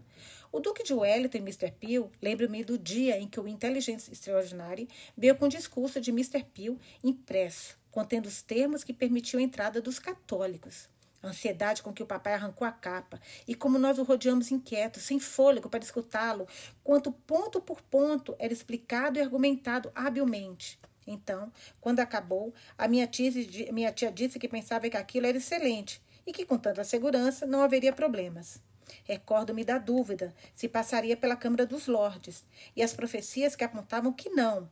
O 0.50 0.60
Duque 0.60 0.82
de 0.82 0.92
Wellington 0.92 1.38
e 1.38 1.40
Mr. 1.40 1.70
Peel 1.72 2.10
lembro-me 2.20 2.64
do 2.64 2.78
dia 2.78 3.18
em 3.18 3.26
que 3.26 3.40
o 3.40 3.48
Intelligence 3.48 4.10
Extraordinary 4.10 4.88
veio 5.16 5.36
com 5.36 5.46
o 5.46 5.48
discurso 5.48 6.00
de 6.00 6.10
Mr. 6.10 6.44
Peel 6.44 6.78
impresso 7.02 7.80
contendo 7.92 8.26
os 8.26 8.42
termos 8.42 8.82
que 8.82 8.92
permitiam 8.92 9.38
a 9.38 9.44
entrada 9.44 9.80
dos 9.80 9.98
católicos. 9.98 10.88
A 11.22 11.28
ansiedade 11.28 11.82
com 11.82 11.92
que 11.92 12.02
o 12.02 12.06
papai 12.06 12.34
arrancou 12.34 12.66
a 12.66 12.72
capa 12.72 13.20
e 13.46 13.54
como 13.54 13.78
nós 13.78 13.98
o 13.98 14.02
rodeamos 14.02 14.50
inquietos, 14.50 15.04
sem 15.04 15.20
fôlego 15.20 15.68
para 15.68 15.84
escutá-lo, 15.84 16.48
quanto 16.82 17.12
ponto 17.12 17.60
por 17.60 17.80
ponto 17.82 18.34
era 18.40 18.52
explicado 18.52 19.18
e 19.18 19.22
argumentado 19.22 19.92
habilmente. 19.94 20.80
Então, 21.06 21.52
quando 21.80 22.00
acabou, 22.00 22.54
a 22.76 22.86
minha 22.86 23.06
tia, 23.06 23.30
minha 23.72 23.92
tia 23.92 24.10
disse 24.10 24.38
que 24.38 24.48
pensava 24.48 24.88
que 24.88 24.96
aquilo 24.96 25.26
era 25.26 25.36
excelente 25.36 26.02
e 26.26 26.32
que 26.32 26.46
com 26.46 26.58
tanta 26.58 26.84
segurança 26.84 27.46
não 27.46 27.62
haveria 27.62 27.92
problemas. 27.92 28.60
Recordo-me 29.04 29.64
da 29.64 29.78
dúvida 29.78 30.34
se 30.54 30.68
passaria 30.68 31.16
pela 31.16 31.36
Câmara 31.36 31.66
dos 31.66 31.86
Lordes 31.86 32.44
e 32.76 32.82
as 32.82 32.92
profecias 32.92 33.56
que 33.56 33.64
apontavam 33.64 34.12
que 34.12 34.30
não. 34.30 34.68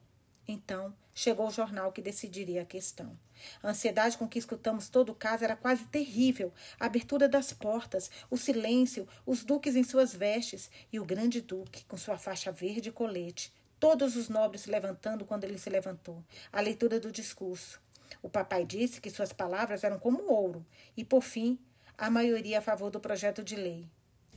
Então, 0.47 0.95
chegou 1.15 1.47
o 1.47 1.53
jornal 1.53 1.93
que 1.93 2.03
decidiria 2.03 2.63
a 2.63 2.67
questão. 2.67 3.17
A 3.63 3.71
ansiedade 3.71 4.19
com 4.19 4.29
que 4.29 4.39
escutamos 4.39 4.89
todo 4.89 5.11
o 5.11 5.15
caso 5.15 5.45
era 5.45 5.57
quase 5.57 5.85
terrível. 5.87 6.53
A 6.79 6.87
abertura 6.87 7.29
das 7.29 7.53
portas, 7.53 8.11
o 8.29 8.37
silêncio, 8.37 9.09
os 9.25 9.45
duques 9.45 9.77
em 9.77 9.85
suas 9.85 10.15
vestes 10.15 10.71
e 10.93 10.99
o 10.99 11.05
grande 11.05 11.41
duque 11.41 11.85
com 11.85 11.97
sua 11.97 12.19
faixa 12.19 12.51
verde 12.51 12.89
e 12.89 12.93
colete. 12.93 13.53
Todos 13.81 14.15
os 14.15 14.29
nobres 14.29 14.61
se 14.63 14.71
levantando 14.71 15.25
quando 15.25 15.45
ele 15.45 15.57
se 15.57 15.71
levantou. 15.71 16.23
A 16.53 16.61
leitura 16.61 17.01
do 17.01 17.11
discurso. 17.11 17.81
O 18.23 18.29
papai 18.29 18.67
disse 18.67 19.01
que 19.01 19.09
suas 19.09 19.33
palavras 19.33 19.83
eram 19.83 19.99
como 19.99 20.31
ouro. 20.31 20.65
E, 20.95 21.03
por 21.03 21.23
fim, 21.23 21.59
a 21.97 22.11
maioria 22.11 22.59
a 22.59 22.63
favor 22.63 22.91
do 22.91 23.01
projeto 23.01 23.43
de 23.43 23.57
lei. 23.57 23.89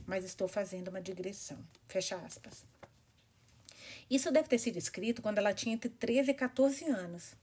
Mas 0.06 0.24
estou 0.24 0.48
fazendo 0.48 0.88
uma 0.88 1.00
digressão. 1.00 1.58
Fecha 1.86 2.16
aspas. 2.16 2.64
Isso 4.10 4.32
deve 4.32 4.48
ter 4.48 4.58
sido 4.58 4.78
escrito 4.78 5.20
quando 5.20 5.38
ela 5.38 5.52
tinha 5.52 5.74
entre 5.74 5.90
13 5.90 6.30
e 6.30 6.34
14 6.34 6.86
anos. 6.86 7.34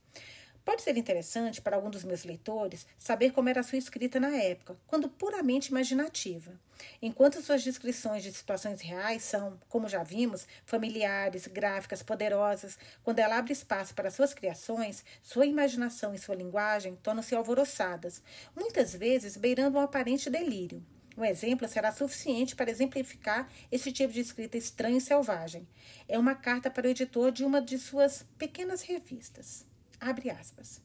Pode 0.63 0.83
ser 0.83 0.95
interessante 0.95 1.59
para 1.59 1.75
algum 1.75 1.89
dos 1.89 2.03
meus 2.03 2.23
leitores 2.23 2.85
saber 2.97 3.31
como 3.31 3.49
era 3.49 3.63
sua 3.63 3.79
escrita 3.79 4.19
na 4.19 4.35
época, 4.35 4.77
quando 4.85 5.09
puramente 5.09 5.69
imaginativa. 5.69 6.53
Enquanto 7.01 7.41
suas 7.41 7.63
descrições 7.63 8.21
de 8.21 8.31
situações 8.31 8.79
reais 8.79 9.23
são, 9.23 9.59
como 9.67 9.89
já 9.89 10.03
vimos, 10.03 10.47
familiares, 10.65 11.47
gráficas, 11.47 12.03
poderosas, 12.03 12.77
quando 13.03 13.19
ela 13.19 13.37
abre 13.37 13.53
espaço 13.53 13.95
para 13.95 14.11
suas 14.11 14.33
criações, 14.35 15.03
sua 15.23 15.47
imaginação 15.47 16.13
e 16.13 16.19
sua 16.19 16.35
linguagem 16.35 16.95
tornam-se 17.01 17.33
alvoroçadas, 17.33 18.21
muitas 18.55 18.93
vezes 18.93 19.37
beirando 19.37 19.77
um 19.77 19.81
aparente 19.81 20.29
delírio. 20.29 20.83
Um 21.17 21.25
exemplo 21.25 21.67
será 21.67 21.91
suficiente 21.91 22.55
para 22.55 22.71
exemplificar 22.71 23.49
esse 23.71 23.91
tipo 23.91 24.13
de 24.13 24.21
escrita 24.21 24.57
estranha 24.57 24.97
e 24.97 25.01
selvagem. 25.01 25.67
É 26.07 26.17
uma 26.17 26.35
carta 26.35 26.69
para 26.69 26.87
o 26.87 26.89
editor 26.89 27.31
de 27.31 27.43
uma 27.43 27.61
de 27.61 27.77
suas 27.77 28.25
pequenas 28.37 28.81
revistas. 28.81 29.70
Abre 30.01 30.31
aspas. 30.31 30.81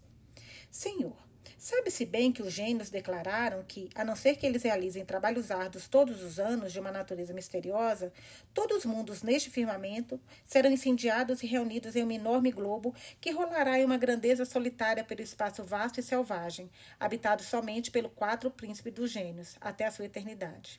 Senhor, 0.71 1.17
sabe-se 1.57 2.05
bem 2.05 2.31
que 2.31 2.43
os 2.43 2.53
gênios 2.53 2.91
declararam 2.91 3.65
que, 3.67 3.89
a 3.95 4.05
não 4.05 4.15
ser 4.15 4.37
que 4.37 4.45
eles 4.45 4.63
realizem 4.63 5.07
trabalhos 5.07 5.51
árduos 5.51 5.89
todos 5.89 6.23
os 6.23 6.39
anos 6.39 6.71
de 6.71 6.79
uma 6.79 6.93
natureza 6.93 7.33
misteriosa, 7.33 8.13
todos 8.53 8.77
os 8.77 8.85
mundos 8.85 9.23
neste 9.23 9.49
firmamento 9.49 10.21
serão 10.45 10.71
incendiados 10.71 11.43
e 11.43 11.47
reunidos 11.47 11.97
em 11.97 12.05
um 12.05 12.11
enorme 12.11 12.51
globo 12.51 12.95
que 13.19 13.31
rolará 13.31 13.81
em 13.81 13.87
uma 13.87 13.97
grandeza 13.97 14.45
solitária 14.45 15.03
pelo 15.03 15.23
espaço 15.23 15.65
vasto 15.65 15.99
e 15.99 16.03
selvagem, 16.03 16.71
habitado 17.01 17.43
somente 17.43 17.91
pelo 17.91 18.11
quatro 18.11 18.51
príncipes 18.51 18.93
dos 18.93 19.11
gênios, 19.11 19.57
até 19.63 19.87
a 19.87 19.91
sua 19.91 20.05
eternidade. 20.05 20.79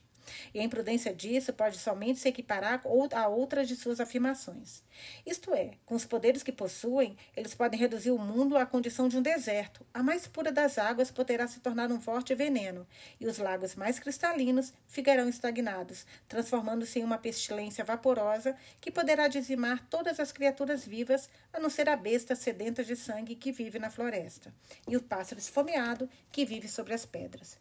E 0.53 0.59
a 0.59 0.63
imprudência 0.63 1.13
disso 1.13 1.53
pode 1.53 1.77
somente 1.77 2.19
se 2.19 2.29
equiparar 2.29 2.81
a 3.13 3.27
outras 3.27 3.67
de 3.67 3.75
suas 3.75 3.99
afirmações. 3.99 4.83
Isto 5.25 5.53
é, 5.53 5.71
com 5.85 5.95
os 5.95 6.05
poderes 6.05 6.43
que 6.43 6.51
possuem, 6.51 7.17
eles 7.35 7.53
podem 7.53 7.79
reduzir 7.79 8.11
o 8.11 8.17
mundo 8.17 8.57
à 8.57 8.65
condição 8.65 9.07
de 9.07 9.17
um 9.17 9.21
deserto. 9.21 9.85
A 9.93 10.03
mais 10.03 10.27
pura 10.27 10.51
das 10.51 10.77
águas 10.77 11.11
poderá 11.11 11.47
se 11.47 11.59
tornar 11.59 11.91
um 11.91 11.99
forte 11.99 12.33
veneno, 12.33 12.87
e 13.19 13.27
os 13.27 13.37
lagos 13.37 13.75
mais 13.75 13.99
cristalinos 13.99 14.73
ficarão 14.87 15.27
estagnados, 15.29 16.05
transformando-se 16.27 16.99
em 16.99 17.03
uma 17.03 17.17
pestilência 17.17 17.83
vaporosa 17.83 18.55
que 18.79 18.91
poderá 18.91 19.27
dizimar 19.27 19.85
todas 19.89 20.19
as 20.19 20.31
criaturas 20.31 20.85
vivas, 20.85 21.29
a 21.53 21.59
não 21.59 21.69
ser 21.69 21.89
a 21.89 21.95
besta 21.95 22.35
sedenta 22.35 22.83
de 22.83 22.95
sangue 22.95 23.35
que 23.35 23.51
vive 23.51 23.79
na 23.79 23.89
floresta, 23.89 24.53
e 24.87 24.95
o 24.95 25.01
pássaro 25.01 25.39
esfomeado 25.39 26.09
que 26.31 26.45
vive 26.45 26.67
sobre 26.67 26.93
as 26.93 27.05
pedras. 27.05 27.57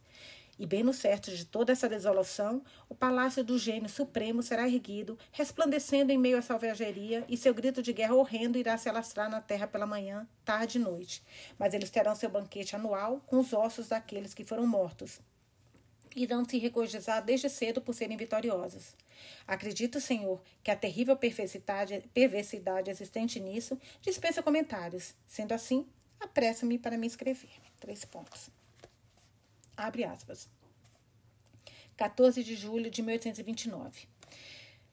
E 0.59 0.65
bem 0.65 0.83
no 0.83 0.93
certo 0.93 1.31
de 1.31 1.45
toda 1.45 1.73
essa 1.73 1.89
desolação, 1.89 2.63
o 2.89 2.95
palácio 2.95 3.45
do 3.45 3.59
gênio 3.59 3.91
supremo 3.91 4.43
será 4.43 4.67
erguido, 4.67 5.19
resplandecendo 5.31 6.11
em 6.11 6.19
meio 6.19 6.39
à 6.39 6.43
salvageria, 6.43 7.25
e 7.29 7.37
seu 7.37 7.53
grito 7.53 7.83
de 7.83 7.93
guerra 7.93 8.15
horrendo 8.15 8.57
irá 8.57 8.79
se 8.79 8.89
alastrar 8.89 9.29
na 9.29 9.41
terra 9.41 9.67
pela 9.67 9.87
manhã, 9.87 10.27
tarde 10.45 10.79
e 10.79 10.81
noite. 10.81 11.23
Mas 11.59 11.75
eles 11.75 11.91
terão 11.91 12.15
seu 12.15 12.31
banquete 12.31 12.75
anual 12.75 13.21
com 13.27 13.39
os 13.39 13.53
ossos 13.53 13.89
daqueles 13.89 14.33
que 14.33 14.45
foram 14.45 14.67
mortos. 14.67 15.21
Irão 16.15 16.43
se 16.49 16.57
regozijar 16.57 17.23
desde 17.23 17.51
cedo 17.51 17.83
por 17.83 17.95
serem 17.95 18.17
vitoriosos. 18.17 18.97
Acredito, 19.47 20.01
Senhor, 20.01 20.41
que 20.63 20.71
a 20.71 20.77
terrível 20.77 21.15
perversidade, 21.15 22.91
existente 22.91 23.39
nisso 23.39 23.79
dispensa 24.01 24.43
comentários. 24.43 25.15
Sendo 25.29 25.53
assim, 25.53 25.87
apresso-me 26.19 26.79
para 26.79 26.97
me 26.97 27.07
escrever. 27.07 27.51
Três 27.79 28.07
pontos. 28.07 28.56
Abre 29.77 30.05
aspas. 30.05 30.49
14 31.97 32.43
de 32.43 32.55
julho 32.55 32.91
de 32.91 33.03
1829. 33.03 34.09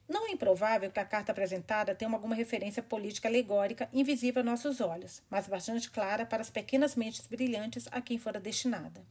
Não 0.06 0.26
é 0.28 0.32
improvável 0.32 0.90
que 0.90 1.00
a 1.00 1.04
carta 1.04 1.32
apresentada 1.32 1.94
tenha 1.94 2.10
alguma 2.10 2.34
referência 2.34 2.82
política 2.82 3.26
alegórica 3.26 3.88
invisível 3.90 4.42
a 4.42 4.44
nossos 4.44 4.82
olhos, 4.82 5.22
mas 5.30 5.48
bastante 5.48 5.90
clara 5.90 6.26
para 6.26 6.42
as 6.42 6.50
pequenas 6.50 6.94
mentes 6.94 7.26
brilhantes 7.26 7.88
a 7.90 8.02
quem 8.02 8.18
fora 8.18 8.38
destinada. 8.38 9.02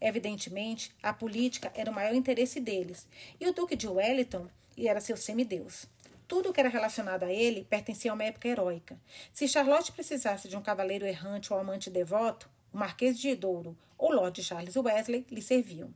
Evidentemente, 0.00 0.92
a 1.00 1.12
política 1.12 1.70
era 1.74 1.90
o 1.90 1.94
maior 1.94 2.14
interesse 2.14 2.58
deles, 2.58 3.06
e 3.40 3.46
o 3.46 3.52
Duque 3.52 3.76
de 3.76 3.86
Wellington 3.86 4.48
era 4.76 5.00
seu 5.00 5.16
semideus. 5.16 5.86
Tudo 6.26 6.50
o 6.50 6.52
que 6.52 6.58
era 6.58 6.68
relacionado 6.68 7.24
a 7.24 7.32
ele 7.32 7.64
pertencia 7.64 8.10
a 8.10 8.14
uma 8.14 8.24
época 8.24 8.48
heróica. 8.48 8.98
Se 9.32 9.46
Charlotte 9.46 9.92
precisasse 9.92 10.48
de 10.48 10.56
um 10.56 10.62
cavaleiro 10.62 11.06
errante 11.06 11.52
ou 11.52 11.58
amante 11.60 11.90
devoto, 11.90 12.50
o 12.72 12.78
Marquês 12.78 13.18
de 13.18 13.34
Douro 13.34 13.76
ou 14.00 14.12
Lord 14.12 14.42
Charles 14.42 14.76
Wesley 14.76 15.26
lhe 15.30 15.42
serviam. 15.42 15.92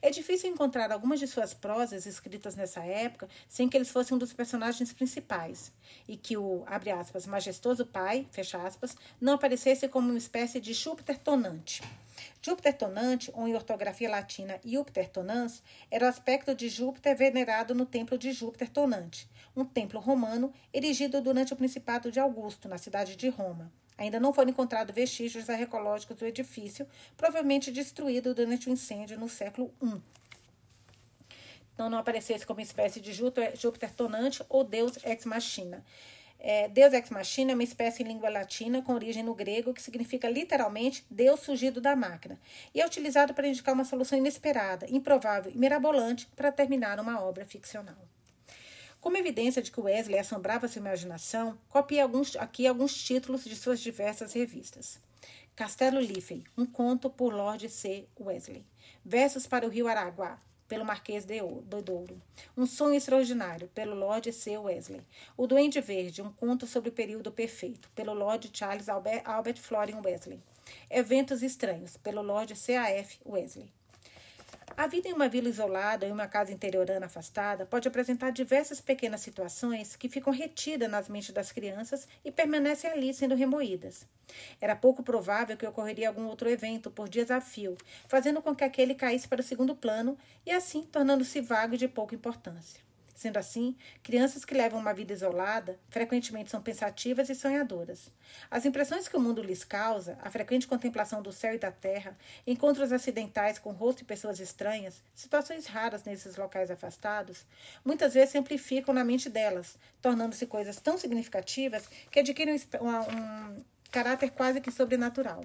É 0.00 0.08
difícil 0.10 0.50
encontrar 0.50 0.90
algumas 0.92 1.18
de 1.18 1.26
suas 1.26 1.52
prosas 1.52 2.06
escritas 2.06 2.54
nessa 2.54 2.82
época 2.84 3.28
sem 3.48 3.68
que 3.68 3.76
eles 3.76 3.90
fossem 3.90 4.14
um 4.14 4.18
dos 4.18 4.32
personagens 4.32 4.92
principais 4.92 5.72
e 6.08 6.16
que 6.16 6.36
o, 6.36 6.62
abre 6.66 6.90
aspas, 6.90 7.26
majestoso 7.26 7.84
pai, 7.84 8.26
fecha 8.30 8.58
aspas, 8.62 8.96
não 9.20 9.34
aparecesse 9.34 9.88
como 9.88 10.08
uma 10.08 10.18
espécie 10.18 10.60
de 10.60 10.72
Júpiter 10.72 11.18
tonante. 11.18 11.82
Júpiter 12.42 12.76
tonante, 12.76 13.30
ou 13.34 13.48
em 13.48 13.54
ortografia 13.54 14.08
latina 14.08 14.60
Júpiter 14.64 15.08
tonans, 15.08 15.62
era 15.90 16.06
o 16.06 16.08
aspecto 16.08 16.54
de 16.54 16.68
Júpiter 16.68 17.16
venerado 17.16 17.74
no 17.74 17.84
templo 17.84 18.16
de 18.16 18.32
Júpiter 18.32 18.68
tonante, 18.68 19.28
um 19.56 19.64
templo 19.64 20.00
romano 20.00 20.52
erigido 20.72 21.20
durante 21.20 21.52
o 21.52 21.56
principado 21.56 22.10
de 22.10 22.20
Augusto, 22.20 22.68
na 22.68 22.78
cidade 22.78 23.16
de 23.16 23.28
Roma. 23.28 23.72
Ainda 24.00 24.18
não 24.18 24.32
foram 24.32 24.48
encontrados 24.48 24.94
vestígios 24.94 25.50
arqueológicos 25.50 26.16
do 26.16 26.24
edifício, 26.24 26.88
provavelmente 27.18 27.70
destruído 27.70 28.34
durante 28.34 28.66
o 28.66 28.70
um 28.70 28.72
incêndio 28.72 29.20
no 29.20 29.28
século 29.28 29.70
I. 29.82 30.00
Então, 31.74 31.90
não 31.90 31.98
aparecesse 31.98 32.46
como 32.46 32.62
espécie 32.62 32.98
de 32.98 33.12
Júpiter 33.12 33.92
tonante 33.94 34.42
ou 34.48 34.64
Deus 34.64 34.96
ex 35.04 35.26
machina. 35.26 35.84
É, 36.38 36.66
Deus 36.66 36.94
ex 36.94 37.10
machina 37.10 37.52
é 37.52 37.54
uma 37.54 37.62
espécie 37.62 38.02
em 38.02 38.06
língua 38.06 38.30
latina 38.30 38.80
com 38.80 38.94
origem 38.94 39.22
no 39.22 39.34
grego 39.34 39.74
que 39.74 39.82
significa 39.82 40.30
literalmente 40.30 41.04
Deus 41.10 41.40
surgido 41.40 41.78
da 41.78 41.94
máquina 41.94 42.40
e 42.74 42.80
é 42.80 42.86
utilizado 42.86 43.34
para 43.34 43.46
indicar 43.46 43.74
uma 43.74 43.84
solução 43.84 44.16
inesperada, 44.16 44.86
improvável 44.88 45.52
e 45.54 45.58
mirabolante 45.58 46.26
para 46.34 46.50
terminar 46.50 46.98
uma 46.98 47.20
obra 47.22 47.44
ficcional. 47.44 48.08
Como 49.00 49.16
evidência 49.16 49.62
de 49.62 49.72
que 49.72 49.80
Wesley 49.80 50.18
assombrava 50.18 50.68
sua 50.68 50.80
imaginação, 50.80 51.58
copiei 51.70 52.02
alguns, 52.02 52.36
aqui 52.36 52.66
alguns 52.66 52.94
títulos 52.94 53.44
de 53.44 53.56
suas 53.56 53.80
diversas 53.80 54.34
revistas. 54.34 55.00
Castelo 55.56 55.98
Liffey, 55.98 56.44
um 56.56 56.66
conto 56.66 57.08
por 57.08 57.32
Lord 57.32 57.66
C. 57.70 58.06
Wesley. 58.18 58.62
Versos 59.02 59.46
para 59.46 59.66
o 59.66 59.70
Rio 59.70 59.88
Araguá, 59.88 60.38
pelo 60.68 60.84
Marquês 60.84 61.24
de 61.24 61.40
Douro. 61.82 62.20
Um 62.54 62.66
sonho 62.66 62.94
extraordinário, 62.94 63.68
pelo 63.68 63.94
Lord 63.94 64.30
C. 64.34 64.58
Wesley. 64.58 65.00
O 65.34 65.46
Duende 65.46 65.80
Verde, 65.80 66.20
um 66.20 66.30
conto 66.30 66.66
sobre 66.66 66.90
o 66.90 66.92
período 66.92 67.32
perfeito, 67.32 67.90
pelo 67.94 68.12
Lord 68.12 68.50
Charles 68.52 68.90
Albert, 68.90 69.22
Albert 69.24 69.60
Florian 69.60 70.02
Wesley. 70.04 70.42
Eventos 70.90 71.42
estranhos, 71.42 71.96
pelo 71.96 72.20
Lord 72.20 72.54
C. 72.54 72.76
A. 72.76 72.90
F. 72.90 73.18
Wesley. 73.24 73.72
A 74.76 74.86
vida 74.86 75.08
em 75.08 75.12
uma 75.12 75.28
vila 75.28 75.48
isolada 75.48 76.06
ou 76.06 76.10
em 76.10 76.14
uma 76.14 76.26
casa 76.26 76.52
interiorana 76.52 77.06
afastada 77.06 77.66
pode 77.66 77.86
apresentar 77.86 78.30
diversas 78.30 78.80
pequenas 78.80 79.20
situações 79.20 79.96
que 79.96 80.08
ficam 80.08 80.32
retidas 80.32 80.90
nas 80.90 81.08
mentes 81.08 81.32
das 81.32 81.52
crianças 81.52 82.08
e 82.24 82.30
permanecem 82.30 82.90
ali 82.90 83.12
sendo 83.12 83.34
remoídas. 83.34 84.06
Era 84.60 84.76
pouco 84.76 85.02
provável 85.02 85.56
que 85.56 85.66
ocorreria 85.66 86.08
algum 86.08 86.26
outro 86.26 86.48
evento 86.48 86.90
por 86.90 87.08
desafio, 87.08 87.76
fazendo 88.08 88.40
com 88.40 88.54
que 88.54 88.64
aquele 88.64 88.94
caísse 88.94 89.28
para 89.28 89.40
o 89.40 89.44
segundo 89.44 89.74
plano 89.74 90.16
e 90.46 90.50
assim 90.50 90.82
tornando-se 90.82 91.40
vago 91.40 91.74
e 91.74 91.78
de 91.78 91.88
pouca 91.88 92.14
importância. 92.14 92.89
Sendo 93.20 93.36
assim, 93.36 93.76
crianças 94.02 94.46
que 94.46 94.54
levam 94.54 94.80
uma 94.80 94.94
vida 94.94 95.12
isolada 95.12 95.78
frequentemente 95.90 96.50
são 96.50 96.62
pensativas 96.62 97.28
e 97.28 97.34
sonhadoras. 97.34 98.10
As 98.50 98.64
impressões 98.64 99.08
que 99.08 99.14
o 99.14 99.20
mundo 99.20 99.42
lhes 99.42 99.62
causa, 99.62 100.16
a 100.22 100.30
frequente 100.30 100.66
contemplação 100.66 101.20
do 101.20 101.30
céu 101.30 101.54
e 101.54 101.58
da 101.58 101.70
terra, 101.70 102.16
encontros 102.46 102.90
acidentais 102.92 103.58
com 103.58 103.72
rosto 103.72 103.98
de 103.98 104.04
pessoas 104.06 104.40
estranhas, 104.40 105.02
situações 105.14 105.66
raras 105.66 106.02
nesses 106.04 106.36
locais 106.36 106.70
afastados, 106.70 107.44
muitas 107.84 108.14
vezes 108.14 108.34
amplificam 108.34 108.94
na 108.94 109.04
mente 109.04 109.28
delas, 109.28 109.76
tornando-se 110.00 110.46
coisas 110.46 110.80
tão 110.80 110.96
significativas 110.96 111.88
que 112.10 112.20
adquirem 112.20 112.58
um, 112.80 112.88
um 112.88 113.64
caráter 113.90 114.30
quase 114.30 114.62
que 114.62 114.70
sobrenatural. 114.70 115.44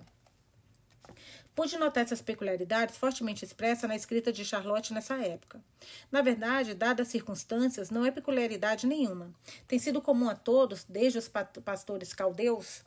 Pude 1.55 1.77
notar 1.77 2.03
essas 2.03 2.21
peculiaridades 2.21 2.97
fortemente 2.97 3.45
expressas 3.45 3.87
na 3.87 3.95
escrita 3.95 4.31
de 4.31 4.43
Charlotte 4.43 4.93
nessa 4.93 5.15
época. 5.15 5.63
Na 6.11 6.21
verdade, 6.21 6.73
dadas 6.73 7.07
as 7.07 7.11
circunstâncias, 7.11 7.89
não 7.89 8.05
é 8.05 8.11
peculiaridade 8.11 8.85
nenhuma. 8.85 9.33
Tem 9.65 9.79
sido 9.79 10.01
comum 10.01 10.27
a 10.27 10.35
todos, 10.35 10.83
desde 10.83 11.17
os 11.17 11.31
pastores 11.63 12.13
caldeus. 12.13 12.83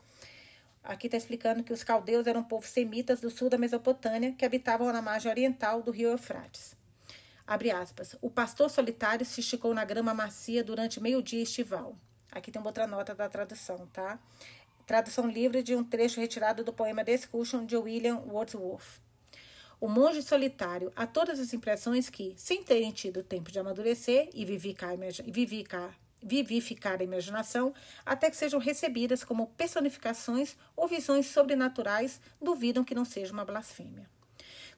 Aqui 0.84 1.06
está 1.06 1.16
explicando 1.16 1.64
que 1.64 1.72
os 1.72 1.82
caldeus 1.82 2.26
eram 2.26 2.44
povos 2.44 2.68
semitas 2.68 3.20
do 3.20 3.30
sul 3.30 3.48
da 3.48 3.56
Mesopotâmia 3.56 4.32
que 4.32 4.44
habitavam 4.44 4.92
na 4.92 5.00
margem 5.00 5.30
oriental 5.30 5.82
do 5.82 5.90
rio 5.90 6.10
Eufrates. 6.10 6.76
Abre 7.46 7.70
aspas. 7.70 8.16
O 8.20 8.28
pastor 8.28 8.68
solitário 8.68 9.24
se 9.24 9.40
esticou 9.40 9.72
na 9.72 9.84
grama 9.84 10.12
macia 10.12 10.62
durante 10.62 11.00
meio-dia 11.00 11.42
estival. 11.42 11.96
Aqui 12.30 12.50
tem 12.50 12.62
outra 12.62 12.86
nota 12.86 13.14
da 13.14 13.26
tradução, 13.28 13.86
tá? 13.86 14.18
Tradução 14.88 15.28
livre 15.28 15.62
de 15.62 15.76
um 15.76 15.84
trecho 15.84 16.18
retirado 16.18 16.64
do 16.64 16.72
poema 16.72 17.04
Discussion 17.04 17.66
de 17.66 17.76
William 17.76 18.22
Wordsworth. 18.26 19.02
O 19.78 19.86
monge 19.86 20.22
solitário 20.22 20.90
há 20.96 21.06
todas 21.06 21.38
as 21.38 21.52
impressões 21.52 22.08
que, 22.08 22.32
sem 22.38 22.64
terem 22.64 22.90
tido 22.90 23.22
tempo 23.22 23.52
de 23.52 23.58
amadurecer 23.58 24.30
e 24.32 24.46
vivificar, 24.46 25.94
vivificar 26.22 26.98
a 26.98 27.04
imaginação, 27.04 27.74
até 28.04 28.30
que 28.30 28.36
sejam 28.38 28.58
recebidas 28.58 29.22
como 29.22 29.48
personificações 29.48 30.56
ou 30.74 30.88
visões 30.88 31.26
sobrenaturais, 31.26 32.18
duvidam 32.40 32.82
que 32.82 32.94
não 32.94 33.04
seja 33.04 33.34
uma 33.34 33.44
blasfêmia. 33.44 34.08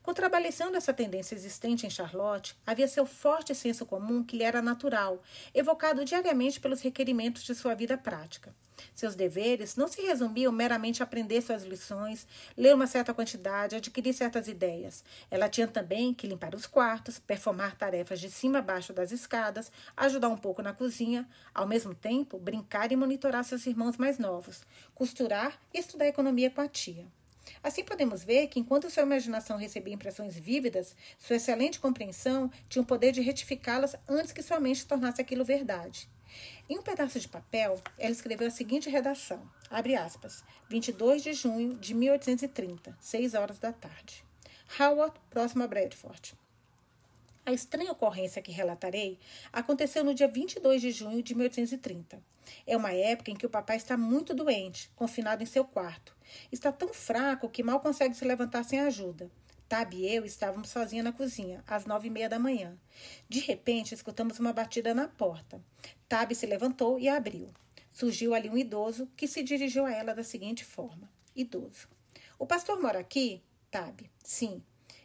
Contrabalançando 0.03 0.77
essa 0.77 0.95
tendência 0.95 1.35
existente 1.35 1.87
em 1.87 1.91
Charlotte, 1.91 2.57
havia 2.67 2.89
seu 2.89 3.05
forte 3.05 3.55
senso 3.55 3.85
comum 3.85 4.25
que 4.25 4.37
lhe 4.37 4.45
era 4.45 4.63
natural, 4.63 5.23
evocado 5.55 6.05
diariamente 6.05 6.59
pelos 6.59 6.81
requerimentos 6.81 7.43
de 7.43 7.55
sua 7.55 7.75
vida 7.75 7.99
prática. 7.99 8.55
Seus 8.95 9.15
deveres 9.15 9.77
não 9.77 9.87
se 9.87 10.01
resumiam 10.01 10.51
meramente 10.51 11.03
a 11.03 11.05
aprender 11.05 11.43
suas 11.43 11.65
lições, 11.65 12.27
ler 12.57 12.75
uma 12.75 12.87
certa 12.87 13.13
quantidade, 13.13 13.77
adquirir 13.77 14.15
certas 14.15 14.49
ideias. 14.49 15.05
Ela 15.31 15.51
tinha 15.51 15.69
também 15.69 16.15
que 16.15 16.27
limpar 16.27 16.55
os 16.55 16.67
quartos, 16.67 17.19
performar 17.19 17.77
tarefas 17.77 18.21
de 18.21 18.31
cima 18.31 18.59
a 18.59 18.63
baixo 18.63 18.95
das 18.95 19.13
escadas, 19.13 19.71
ajudar 19.95 20.29
um 20.29 20.37
pouco 20.37 20.63
na 20.63 20.73
cozinha, 20.73 21.29
ao 21.55 21.67
mesmo 21.67 21.95
tempo 21.95 22.39
brincar 22.39 22.91
e 22.91 22.97
monitorar 22.97 23.45
seus 23.45 23.67
irmãos 23.67 23.99
mais 23.99 24.19
novos, 24.19 24.63
costurar 24.95 25.59
e 25.75 25.79
estudar 25.79 26.07
economia 26.07 26.51
com 26.51 26.63
a 26.63 26.69
tia. 26.69 27.07
Assim 27.63 27.85
podemos 27.85 28.25
ver 28.25 28.49
que, 28.49 28.61
enquanto 28.61 28.91
sua 28.91 29.03
imaginação 29.03 29.57
recebia 29.57 29.95
impressões 29.95 30.39
vívidas, 30.39 30.95
sua 31.19 31.37
excelente 31.37 31.81
compreensão 31.81 32.51
tinha 32.69 32.83
o 32.83 32.87
poder 32.87 33.13
de 33.13 33.21
retificá-las 33.21 33.97
antes 34.09 34.33
que 34.33 34.43
sua 34.43 34.61
mente 34.61 34.87
tornasse 34.87 35.21
aquilo 35.21 35.45
verdade. 35.45 36.09
Em 36.69 36.79
um 36.79 36.83
pedaço 36.83 37.19
de 37.19 37.29
papel, 37.29 37.81
ela 37.99 38.13
escreveu 38.13 38.49
a 38.49 38.51
seguinte 38.51 38.89
redação: 38.89 39.43
abre 39.69 39.97
aspas, 39.97 40.45
22 40.69 41.23
de 41.23 41.33
junho 41.33 41.75
de 41.75 41.95
1830, 41.95 42.97
6 43.01 43.35
horas 43.35 43.59
da 43.59 43.73
tarde. 43.73 44.25
Howard, 44.79 45.19
próximo 45.29 45.65
a 45.65 45.67
Bradford. 45.67 46.35
A 47.45 47.53
estranha 47.53 47.91
ocorrência 47.91 48.41
que 48.41 48.53
relatarei 48.53 49.19
aconteceu 49.53 50.05
no 50.05 50.15
dia 50.15 50.29
22 50.29 50.81
de 50.81 50.93
junho 50.93 51.23
de 51.23 51.35
1830. 51.35 52.23
É 52.67 52.77
uma 52.77 52.93
época 52.93 53.31
em 53.31 53.35
que 53.35 53.47
o 53.47 53.51
papai 53.51 53.77
está 53.77 53.97
muito 53.97 54.35
doente, 54.35 54.91
confinado 54.95 55.43
em 55.43 55.47
seu 55.47 55.65
quarto. 55.65 56.15
Está 56.51 56.73
tão 56.73 56.93
fraco 56.93 57.49
que 57.49 57.63
mal 57.63 57.81
consegue 57.81 58.15
se 58.15 58.25
levantar 58.25 58.65
sem 58.65 58.81
ajuda. 58.81 59.31
Tab 59.69 59.95
e 59.95 60.13
eu 60.13 60.25
estávamos 60.25 60.69
sozinhos 60.69 61.05
na 61.05 61.13
cozinha, 61.13 61.63
às 61.67 61.87
nove 61.87 62.09
e 62.09 62.11
meia 62.11 62.29
da 62.29 62.41
manhã. 62.41 62.77
De 63.29 63.39
repente, 63.39 63.95
escutamos 63.95 64.39
uma 64.41 64.53
batida 64.53 64.93
na 64.93 65.07
porta. 65.07 65.63
Tab 66.09 66.33
se 66.33 66.45
levantou 66.45 66.99
e 66.99 67.09
abriu. 67.09 67.49
Surgiu 67.93 68.35
ali 68.35 68.51
um 68.51 68.59
idoso 68.59 69.09
que 69.17 69.29
se 69.29 69.43
dirigiu 69.43 69.87
a 69.87 69.93
ela 69.93 70.15
da 70.15 70.25
seguinte 70.25 70.65
forma: 70.65 71.09
Idoso. 71.37 71.89
O 72.39 72.47
pastor 72.47 72.81
mora 72.81 72.99
aqui? 72.99 73.43
Tab. 73.71 74.01
Sim. 74.25 74.63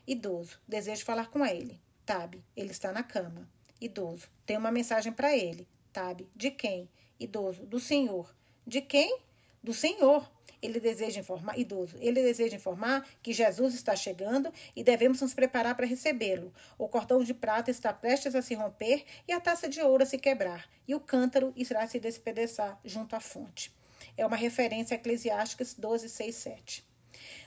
Idoso. 0.07 0.59
Desejo 0.67 1.05
falar 1.05 1.29
com 1.29 1.45
ele. 1.45 1.79
Tab. 2.05 2.35
Ele 2.55 2.71
está 2.71 2.91
na 2.91 3.03
cama. 3.03 3.47
Idoso. 3.79 4.27
Tem 4.45 4.57
uma 4.57 4.71
mensagem 4.71 5.13
para 5.13 5.35
ele. 5.35 5.67
Tab. 5.93 6.21
De 6.35 6.49
quem? 6.49 6.89
Idoso, 7.19 7.65
do 7.65 7.79
Senhor. 7.79 8.35
De 8.65 8.81
quem? 8.81 9.19
Do 9.63 9.73
Senhor. 9.73 10.29
Ele 10.65 10.79
deseja 10.79 11.19
informar, 11.19 11.57
idoso, 11.59 11.95
ele 11.99 12.21
deseja 12.21 12.55
informar 12.55 13.07
que 13.21 13.31
Jesus 13.31 13.73
está 13.75 13.95
chegando 13.95 14.51
e 14.75 14.83
devemos 14.83 15.21
nos 15.21 15.33
preparar 15.33 15.75
para 15.75 15.85
recebê-lo. 15.85 16.51
O 16.77 16.87
cordão 16.87 17.23
de 17.23 17.33
prata 17.33 17.69
está 17.69 17.93
prestes 17.93 18.35
a 18.35 18.41
se 18.41 18.55
romper 18.55 19.05
e 19.27 19.31
a 19.31 19.39
taça 19.39 19.69
de 19.69 19.81
ouro 19.81 20.03
a 20.03 20.05
se 20.05 20.17
quebrar, 20.17 20.67
e 20.87 20.95
o 20.95 20.99
cântaro 20.99 21.53
irá 21.55 21.85
se 21.87 21.99
despedaçar 21.99 22.79
junto 22.83 23.15
à 23.15 23.19
fonte. 23.19 23.71
É 24.17 24.25
uma 24.25 24.35
referência 24.35 24.95
a 24.95 24.99
Eclesiásticos 24.99 25.73
12, 25.73 26.09
6, 26.09 26.35
7. 26.35 26.85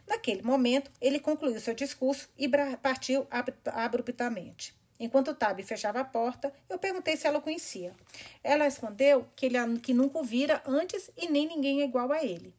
Naquele 0.07 0.43
momento, 0.43 0.91
ele 1.01 1.19
concluiu 1.19 1.61
seu 1.61 1.75
discurso 1.75 2.29
e 2.39 2.49
partiu 2.81 3.27
abruptamente. 3.67 4.75
Enquanto 5.01 5.35
Tabi 5.35 5.63
fechava 5.63 6.01
a 6.01 6.05
porta, 6.05 6.53
eu 6.69 6.79
perguntei 6.79 7.17
se 7.17 7.27
ela 7.27 7.39
o 7.39 7.43
conhecia. 7.43 7.95
Ela 8.43 8.65
respondeu 8.65 9.29
que, 9.37 9.47
ele, 9.47 9.79
que 9.81 9.95
nunca 9.95 10.19
o 10.19 10.25
vira 10.25 10.63
antes 10.67 11.11
e 11.17 11.29
nem 11.29 11.47
ninguém 11.47 11.83
é 11.83 11.85
igual 11.85 12.11
a 12.11 12.25
ele. 12.25 12.53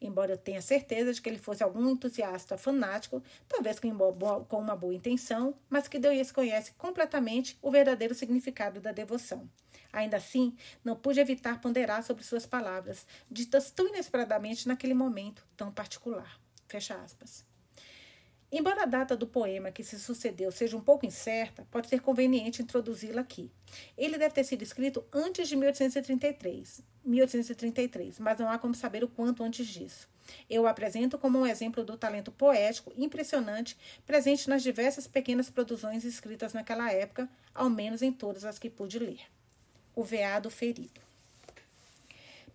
Embora 0.00 0.32
eu 0.32 0.38
tenha 0.38 0.62
certeza 0.62 1.12
de 1.12 1.20
que 1.20 1.28
ele 1.28 1.38
fosse 1.38 1.62
algum 1.62 1.88
entusiasta 1.88 2.56
fanático, 2.56 3.22
talvez 3.48 3.80
com 3.80 3.88
uma 4.58 4.76
boa 4.76 4.94
intenção, 4.94 5.54
mas 5.68 5.88
que 5.88 5.98
Deus 5.98 6.30
conhece 6.30 6.72
completamente 6.72 7.58
o 7.60 7.70
verdadeiro 7.70 8.14
significado 8.14 8.80
da 8.80 8.92
devoção. 8.92 9.48
Ainda 9.92 10.18
assim, 10.18 10.56
não 10.84 10.94
pude 10.94 11.18
evitar 11.18 11.60
ponderar 11.60 12.02
sobre 12.02 12.22
suas 12.22 12.44
palavras, 12.44 13.06
ditas 13.30 13.70
tão 13.70 13.88
inesperadamente 13.88 14.68
naquele 14.68 14.94
momento 14.94 15.46
tão 15.56 15.72
particular. 15.72 16.38
Fecha 16.68 16.94
aspas. 16.94 17.47
Embora 18.50 18.84
a 18.84 18.86
data 18.86 19.14
do 19.14 19.26
poema 19.26 19.70
que 19.70 19.84
se 19.84 20.00
sucedeu 20.00 20.50
seja 20.50 20.74
um 20.74 20.80
pouco 20.80 21.04
incerta, 21.04 21.66
pode 21.70 21.86
ser 21.86 22.00
conveniente 22.00 22.62
introduzi-la 22.62 23.20
aqui. 23.20 23.50
Ele 23.96 24.16
deve 24.16 24.34
ter 24.34 24.44
sido 24.44 24.62
escrito 24.62 25.04
antes 25.12 25.48
de 25.48 25.54
1833, 25.54 26.80
1833, 27.04 28.18
mas 28.18 28.38
não 28.38 28.48
há 28.48 28.58
como 28.58 28.74
saber 28.74 29.04
o 29.04 29.08
quanto 29.08 29.42
antes 29.42 29.66
disso. 29.66 30.08
Eu 30.48 30.62
o 30.62 30.66
apresento 30.66 31.18
como 31.18 31.38
um 31.38 31.46
exemplo 31.46 31.84
do 31.84 31.96
talento 31.98 32.32
poético 32.32 32.92
impressionante 32.96 33.76
presente 34.06 34.48
nas 34.48 34.62
diversas 34.62 35.06
pequenas 35.06 35.50
produções 35.50 36.04
escritas 36.04 36.54
naquela 36.54 36.90
época, 36.90 37.28
ao 37.54 37.68
menos 37.68 38.00
em 38.00 38.12
todas 38.12 38.46
as 38.46 38.58
que 38.58 38.70
pude 38.70 38.98
ler. 38.98 39.20
O 39.94 40.02
Veado 40.02 40.50
Ferido. 40.50 41.00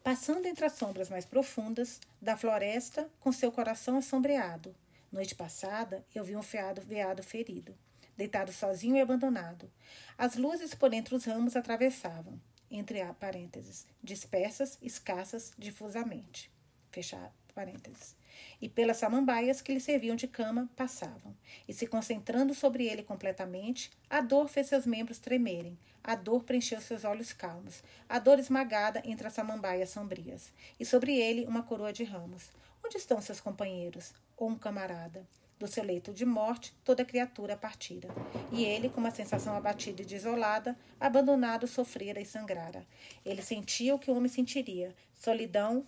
Passando 0.04 0.48
entre 0.48 0.66
as 0.66 0.74
sombras 0.74 1.10
mais 1.10 1.24
profundas 1.24 2.02
da 2.22 2.36
floresta, 2.36 3.08
com 3.20 3.32
seu 3.32 3.52
coração 3.52 3.98
assombreado, 3.98 4.76
Noite 5.14 5.36
passada, 5.36 6.04
eu 6.16 6.24
vi 6.24 6.36
um 6.36 6.42
feado 6.42 6.82
veado 6.82 7.22
ferido, 7.22 7.78
deitado 8.18 8.52
sozinho 8.52 8.98
e 8.98 9.00
abandonado. 9.00 9.72
As 10.18 10.36
luzes 10.38 10.74
por 10.74 10.92
entre 10.92 11.14
os 11.14 11.26
ramos 11.26 11.56
atravessavam, 11.56 12.42
entre 12.72 13.06
parênteses, 13.20 13.86
dispersas, 14.02 14.76
escassas, 14.82 15.54
difusamente. 15.56 16.52
Fechar 16.92 17.32
parênteses. 17.54 18.16
E 18.60 18.68
pelas 18.68 18.98
samambaias 18.98 19.62
que 19.62 19.72
lhe 19.72 19.80
serviam 19.80 20.16
de 20.16 20.28
cama 20.28 20.68
passavam, 20.76 21.38
e 21.68 21.74
se 21.76 21.86
concentrando 21.86 22.56
sobre 22.56 22.88
ele 22.88 23.04
completamente, 23.04 23.92
a 24.10 24.20
dor 24.20 24.48
fez 24.48 24.66
seus 24.66 24.88
membros 24.88 25.20
tremerem, 25.20 25.78
a 26.04 26.16
dor 26.16 26.44
preencheu 26.44 26.82
seus 26.82 27.04
olhos 27.04 27.32
calmos, 27.32 27.84
a 28.10 28.18
dor 28.18 28.40
esmagada 28.40 29.00
entre 29.06 29.28
as 29.28 29.34
samambaias 29.34 29.92
sombrias, 29.92 30.52
e 30.80 30.84
sobre 30.84 31.16
ele 31.16 31.46
uma 31.46 31.62
coroa 31.62 31.94
de 31.94 32.04
ramos. 32.04 32.50
Onde 32.84 32.98
estão 32.98 33.22
seus 33.22 33.40
companheiros? 33.40 34.12
Ou 34.38 34.50
um 34.50 34.58
camarada. 34.58 35.28
Do 35.60 35.68
seu 35.68 35.84
leito 35.84 36.14
de 36.14 36.26
morte, 36.26 36.74
toda 36.84 37.06
criatura 37.06 37.56
partira. 37.56 38.10
E 38.52 38.66
ele, 38.66 38.90
com 38.90 39.00
uma 39.00 39.12
sensação 39.12 39.56
abatida 39.56 40.02
e 40.02 40.06
desolada, 40.06 40.78
abandonado, 41.00 41.68
sofrera 41.68 42.20
e 42.20 42.26
sangrara. 42.26 42.86
Ele 43.24 43.42
sentia 43.42 43.96
o 43.96 44.00
que 44.00 44.12
o 44.12 44.16
homem 44.16 44.28
sentiria: 44.28 44.94
solidão, 45.16 45.86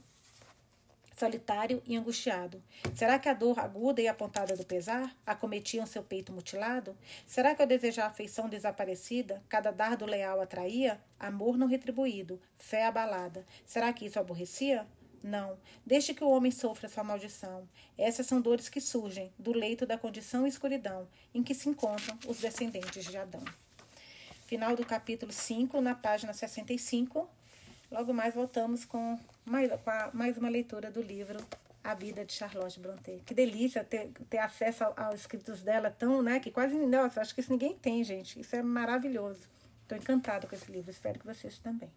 solitário 1.15 1.81
e 1.85 1.95
angustiado. 1.95 2.61
Será 2.93 3.17
que 3.17 3.29
a 3.29 3.33
dor 3.33 3.57
aguda 3.59 4.01
e 4.01 4.07
apontada 4.07 4.55
do 4.55 4.65
pesar 4.65 5.15
acometiam 5.25 5.85
seu 5.85 6.03
peito 6.03 6.31
mutilado? 6.31 6.95
Será 7.25 7.55
que 7.55 7.61
ao 7.61 7.67
desejar 7.67 8.07
afeição 8.07 8.49
desaparecida, 8.49 9.41
cada 9.47 9.71
dardo 9.71 10.05
leal 10.05 10.41
atraía? 10.41 11.01
Amor 11.19 11.57
não 11.57 11.67
retribuído, 11.67 12.41
fé 12.57 12.85
abalada. 12.85 13.45
Será 13.65 13.91
que 13.93 14.05
isso 14.05 14.19
aborrecia? 14.19 14.85
Não, 15.25 15.57
deixe 15.83 16.13
que 16.13 16.23
o 16.23 16.29
homem 16.29 16.51
sofra 16.51 16.87
sua 16.87 17.03
maldição. 17.03 17.67
Essas 17.97 18.27
são 18.27 18.39
dores 18.39 18.69
que 18.69 18.79
surgem 18.79 19.33
do 19.39 19.53
leito 19.53 19.83
da 19.83 19.97
condição 19.97 20.45
e 20.45 20.49
escuridão 20.49 21.07
em 21.33 21.41
que 21.41 21.55
se 21.55 21.67
encontram 21.67 22.15
os 22.27 22.37
descendentes 22.37 23.05
de 23.05 23.17
Adão. 23.17 23.43
Final 24.45 24.75
do 24.75 24.85
capítulo 24.85 25.31
5, 25.31 25.81
na 25.81 25.95
página 25.95 26.31
65. 26.31 27.27
Logo 27.89 28.13
mais 28.13 28.35
voltamos 28.35 28.85
com 28.85 29.19
mais, 29.43 29.71
com 29.81 29.89
a, 29.89 30.11
mais 30.13 30.37
uma 30.37 30.47
leitura 30.47 30.91
do 30.91 31.01
livro 31.01 31.43
A 31.83 31.95
Vida 31.95 32.23
de 32.23 32.31
Charlotte 32.31 32.79
Brontë. 32.79 33.23
Que 33.25 33.33
delícia 33.33 33.83
ter, 33.83 34.11
ter 34.29 34.37
acesso 34.37 34.83
aos 34.95 35.21
escritos 35.21 35.63
dela 35.63 35.89
tão, 35.89 36.21
né? 36.21 36.39
Que 36.39 36.51
quase, 36.51 36.75
nossa, 36.75 37.19
acho 37.19 37.33
que 37.33 37.41
isso 37.41 37.51
ninguém 37.51 37.75
tem, 37.75 38.03
gente. 38.03 38.39
Isso 38.39 38.55
é 38.55 38.61
maravilhoso. 38.61 39.49
Estou 39.81 39.97
encantada 39.97 40.45
com 40.45 40.53
esse 40.53 40.71
livro, 40.71 40.91
espero 40.91 41.17
que 41.17 41.25
vocês 41.25 41.57
também. 41.57 41.89